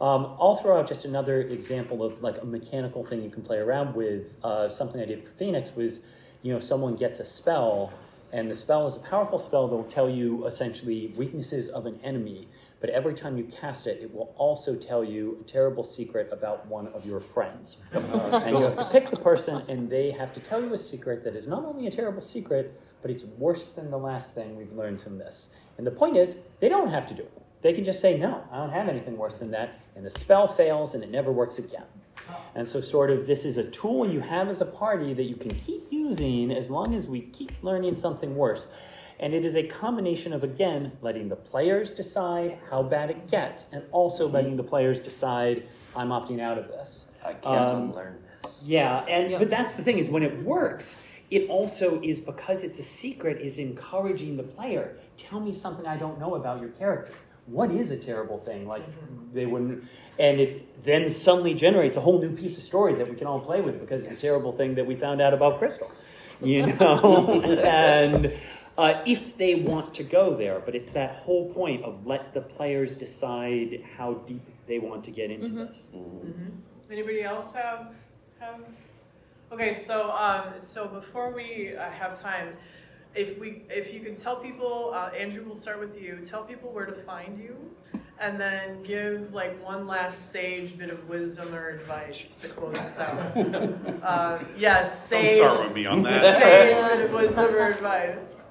[0.00, 3.58] Um, I'll throw out just another example of like a mechanical thing you can play
[3.58, 4.34] around with.
[4.42, 6.06] Uh, something I did for Phoenix was,
[6.42, 7.92] you know, someone gets a spell,
[8.32, 11.98] and the spell is a powerful spell that will tell you essentially weaknesses of an
[12.02, 12.48] enemy.
[12.80, 16.66] But every time you cast it, it will also tell you a terrible secret about
[16.66, 17.78] one of your friends.
[17.92, 21.24] and you have to pick the person, and they have to tell you a secret
[21.24, 24.72] that is not only a terrible secret, but it's worse than the last thing we've
[24.72, 25.54] learned from this.
[25.78, 27.42] And the point is, they don't have to do it.
[27.62, 30.46] They can just say, no, I don't have anything worse than that, and the spell
[30.46, 31.84] fails and it never works again.
[32.54, 35.36] And so, sort of, this is a tool you have as a party that you
[35.36, 38.66] can keep using as long as we keep learning something worse.
[39.18, 43.72] And it is a combination of, again, letting the players decide how bad it gets,
[43.72, 45.64] and also letting the players decide,
[45.94, 47.10] I'm opting out of this.
[47.24, 48.64] I can't Um, unlearn this.
[48.66, 49.40] Yeah, and Yep.
[49.40, 51.00] but that's the thing is when it works,
[51.30, 54.96] it also is because it's a secret is encouraging the player.
[55.18, 57.14] Tell me something I don't know about your character.
[57.46, 58.66] What is a terrible thing?
[58.66, 58.82] Like
[59.32, 59.84] they wouldn't,
[60.18, 63.40] and it then suddenly generates a whole new piece of story that we can all
[63.40, 65.90] play with because it's a terrible thing that we found out about Crystal,
[66.42, 67.42] you know.
[67.42, 68.32] and
[68.78, 72.40] uh, if they want to go there, but it's that whole point of let the
[72.40, 75.78] players decide how deep they want to get into this.
[76.90, 77.94] Anybody else have
[78.38, 78.60] have?
[79.52, 82.56] Okay, so um, so before we uh, have time,
[83.16, 86.18] if we if you can tell people, uh, Andrew, we'll start with you.
[86.24, 87.56] Tell people where to find you,
[88.20, 93.00] and then give like one last sage bit of wisdom or advice to close us
[93.00, 93.36] out.
[94.02, 95.38] uh, yes, Don't sage.
[95.38, 96.38] start with me on that.
[96.38, 98.42] Sage bit of wisdom or advice.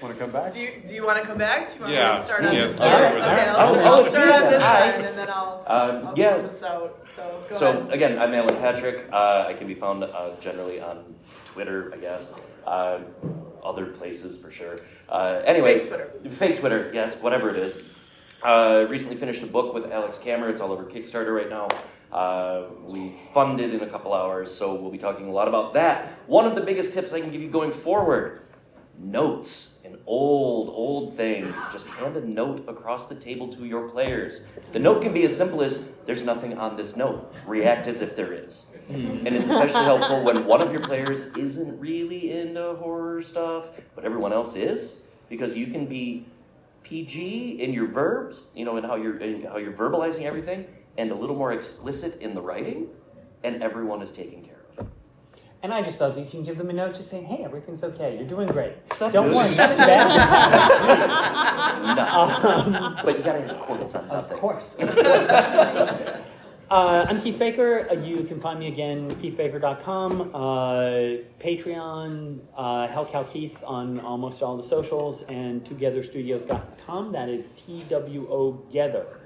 [0.00, 0.52] Want to come back?
[0.52, 1.66] Do you do you want to come back?
[1.66, 3.04] Do you want me Yeah, to start on yeah, this start side?
[3.06, 3.50] over Okay, there.
[3.58, 6.34] I'll, Oh, I'll start on this side, and then I'll, Um, I'll yeah.
[6.34, 7.02] close us out.
[7.02, 7.92] So go So ahead.
[7.92, 9.06] again, I'm Alan Patrick.
[9.12, 12.32] Uh, I can be found uh, generally on Twitter, I guess,
[12.64, 13.00] uh,
[13.62, 14.78] other places for sure.
[15.08, 16.10] Uh, anyway, Fake Twitter.
[16.30, 17.84] fake Twitter, yes, whatever it is.
[18.42, 20.48] Uh, recently finished a book with Alex Kammer.
[20.48, 21.68] It's all over Kickstarter right now.
[22.12, 26.06] Uh, we funded in a couple hours, so we'll be talking a lot about that.
[26.26, 28.42] One of the biggest tips I can give you going forward:
[28.98, 29.67] notes,
[30.08, 31.52] old, old thing.
[31.70, 34.48] Just hand a note across the table to your players.
[34.72, 37.32] The note can be as simple as there's nothing on this note.
[37.46, 38.70] React as if there is.
[38.88, 39.26] Hmm.
[39.26, 44.04] And it's especially helpful when one of your players isn't really into horror stuff, but
[44.04, 46.26] everyone else is, because you can be
[46.84, 50.64] PG in your verbs, you know, in how you're in how you're verbalizing everything,
[50.96, 52.88] and a little more explicit in the writing,
[53.44, 54.57] and everyone is taken care of.
[55.62, 57.82] And I just thought that you can give them a note just saying, hey, everything's
[57.82, 58.16] okay.
[58.16, 58.74] You're doing great.
[58.92, 60.08] Suck Don't worry, nothing bad.
[61.96, 62.96] No.
[63.04, 64.38] but you gotta have quotes on Of nothing.
[64.38, 64.76] course.
[64.78, 65.28] Of course.
[66.70, 67.88] Uh, I'm Keith Baker.
[67.90, 70.38] Uh, you can find me again, keithbaker.com, uh,
[71.42, 77.12] Patreon, uh, Hellcow Keith on almost all the socials, and twogetherstudios.com.
[77.12, 79.17] That is T W O Gether.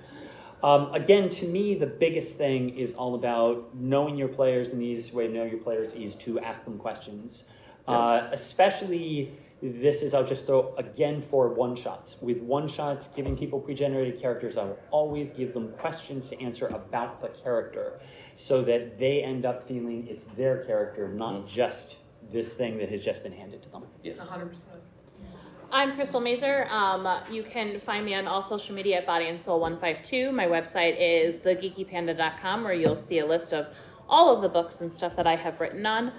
[0.62, 4.86] Um, again, to me, the biggest thing is all about knowing your players, and the
[4.86, 7.44] easiest way to know your players is to ask them questions.
[7.88, 12.16] Uh, especially, this is, I'll just throw again for one shots.
[12.22, 16.40] With one shots, giving people pre generated characters, I will always give them questions to
[16.40, 18.00] answer about the character
[18.36, 21.96] so that they end up feeling it's their character, not just
[22.30, 23.84] this thing that has just been handed to them.
[24.02, 24.30] Yes.
[24.30, 24.68] 100%.
[25.74, 26.66] I'm Crystal Mazur.
[26.68, 30.30] Um, you can find me on all social media at Body and Soul 152.
[30.30, 33.68] My website is thegeekypanda.com where you'll see a list of
[34.06, 36.12] all of the books and stuff that I have written on.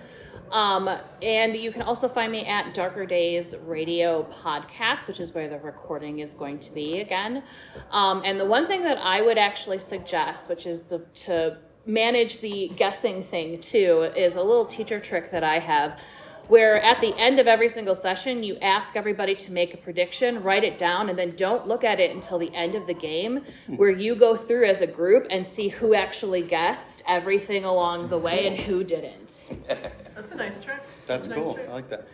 [0.52, 0.90] Um,
[1.22, 5.60] and you can also find me at Darker Days Radio Podcast, which is where the
[5.60, 7.44] recording is going to be again.
[7.92, 12.40] Um, and the one thing that I would actually suggest, which is the, to manage
[12.40, 16.00] the guessing thing too, is a little teacher trick that I have
[16.48, 20.44] where at the end of every single session you ask everybody to make a prediction
[20.44, 23.42] write it down and then don't look at it until the end of the game
[23.68, 28.18] where you go through as a group and see who actually guessed everything along the
[28.18, 29.44] way and who didn't
[30.16, 30.82] That's a nice trick.
[31.08, 31.54] That's a nice cool.
[31.56, 31.70] trick.
[31.70, 32.08] I like that.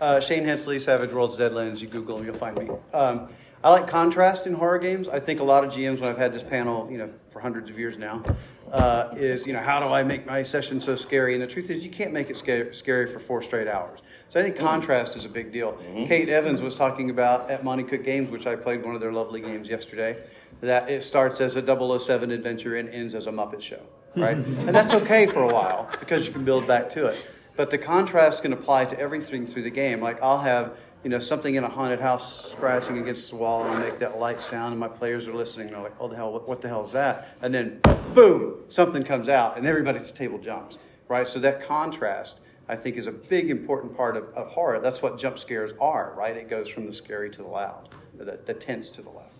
[0.00, 1.80] Uh, Shane Hensley, Savage Worlds Deadlands.
[1.80, 2.68] You Google them, you'll find me.
[2.92, 3.28] Um,
[3.66, 5.08] I like contrast in horror games.
[5.08, 7.68] I think a lot of GMs, when I've had this panel, you know, for hundreds
[7.68, 8.22] of years now,
[8.70, 11.34] uh, is you know, how do I make my session so scary?
[11.34, 14.02] And the truth is, you can't make it scary, scary for four straight hours.
[14.28, 15.76] So I think contrast is a big deal.
[16.06, 19.12] Kate Evans was talking about at Monte Cook Games, which I played one of their
[19.12, 20.16] lovely games yesterday,
[20.60, 23.82] that it starts as a 007 adventure and ends as a Muppet show,
[24.14, 24.36] right?
[24.36, 27.26] and that's okay for a while because you can build back to it.
[27.56, 30.00] But the contrast can apply to everything through the game.
[30.00, 30.76] Like I'll have,
[31.06, 34.18] you know, something in a haunted house scratching against the wall, and I make that
[34.18, 35.68] light sound, and my players are listening.
[35.68, 36.32] And they're like, "Oh, the hell!
[36.32, 37.80] What, what the hell is that?" And then,
[38.12, 40.78] boom, something comes out, and everybody at the table jumps.
[41.06, 41.28] Right.
[41.28, 44.80] So that contrast, I think, is a big important part of, of horror.
[44.80, 46.12] That's what jump scares are.
[46.16, 46.36] Right.
[46.36, 47.88] It goes from the scary to the loud,
[48.18, 49.30] the, the tense to the loud.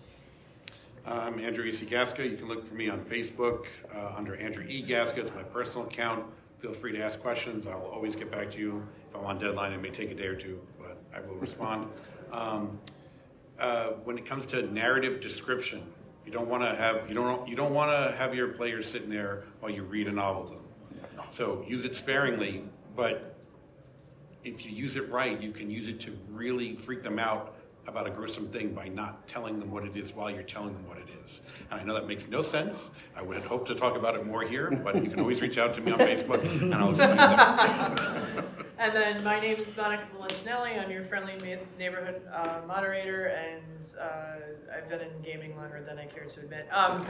[1.05, 1.73] I'm Andrew E.
[1.73, 1.85] C.
[1.85, 2.23] Gaska.
[2.31, 4.85] You can look for me on Facebook uh, under Andrew E.
[4.87, 5.17] Gaska.
[5.17, 6.23] It's my personal account.
[6.59, 7.67] Feel free to ask questions.
[7.67, 8.87] I'll always get back to you.
[9.09, 11.89] If I'm on deadline, it may take a day or two, but I will respond.
[12.31, 12.79] Um,
[13.59, 15.81] uh, when it comes to narrative description,
[16.25, 19.09] you don't want to have you don't you don't want to have your players sitting
[19.09, 20.63] there while you read a novel to them.
[21.31, 22.63] So use it sparingly,
[22.95, 23.35] but
[24.43, 27.55] if you use it right, you can use it to really freak them out
[27.87, 30.85] about a gruesome thing by not telling them what it is while you're telling them
[30.87, 31.41] what it is.
[31.71, 32.89] And I know that makes no sense.
[33.15, 35.73] I would hope to talk about it more here, but you can always reach out
[35.75, 38.45] to me on Facebook and I'll explain that.
[38.79, 40.79] And then my name is Monica Valentinelli.
[40.79, 41.33] I'm your friendly
[41.79, 46.67] neighborhood uh, moderator, and uh, I've been in gaming longer than I care to admit.
[46.71, 47.03] Um,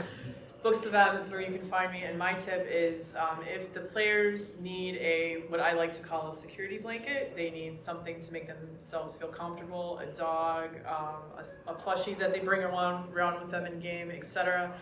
[0.62, 3.74] Books of M is where you can find me, and my tip is um, if
[3.74, 8.18] the players need a what I like to call a security blanket, they need something
[8.18, 13.12] to make themselves feel comfortable, a dog, um, a, a plushie that they bring around,
[13.12, 14.72] around with them in game, etc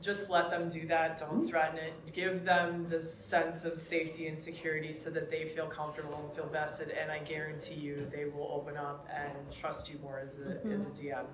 [0.00, 1.18] just let them do that.
[1.18, 1.92] Don't threaten it.
[2.12, 6.46] Give them the sense of safety and security so that they feel comfortable and feel
[6.46, 6.90] vested.
[6.90, 10.86] And I guarantee you, they will open up and trust you more as a, as
[10.86, 11.24] a DM.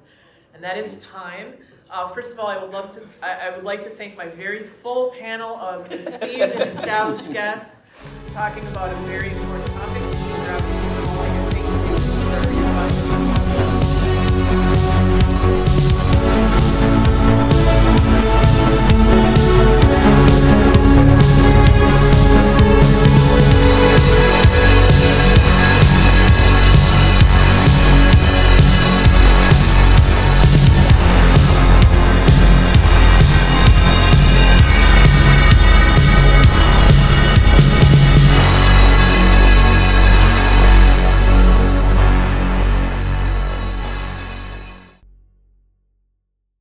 [0.55, 1.53] And that is time.
[1.91, 3.03] Uh, first of all, I would love to.
[3.23, 7.83] I, I would like to thank my very full panel of esteemed and established guests
[8.31, 10.86] talking about a very important topic.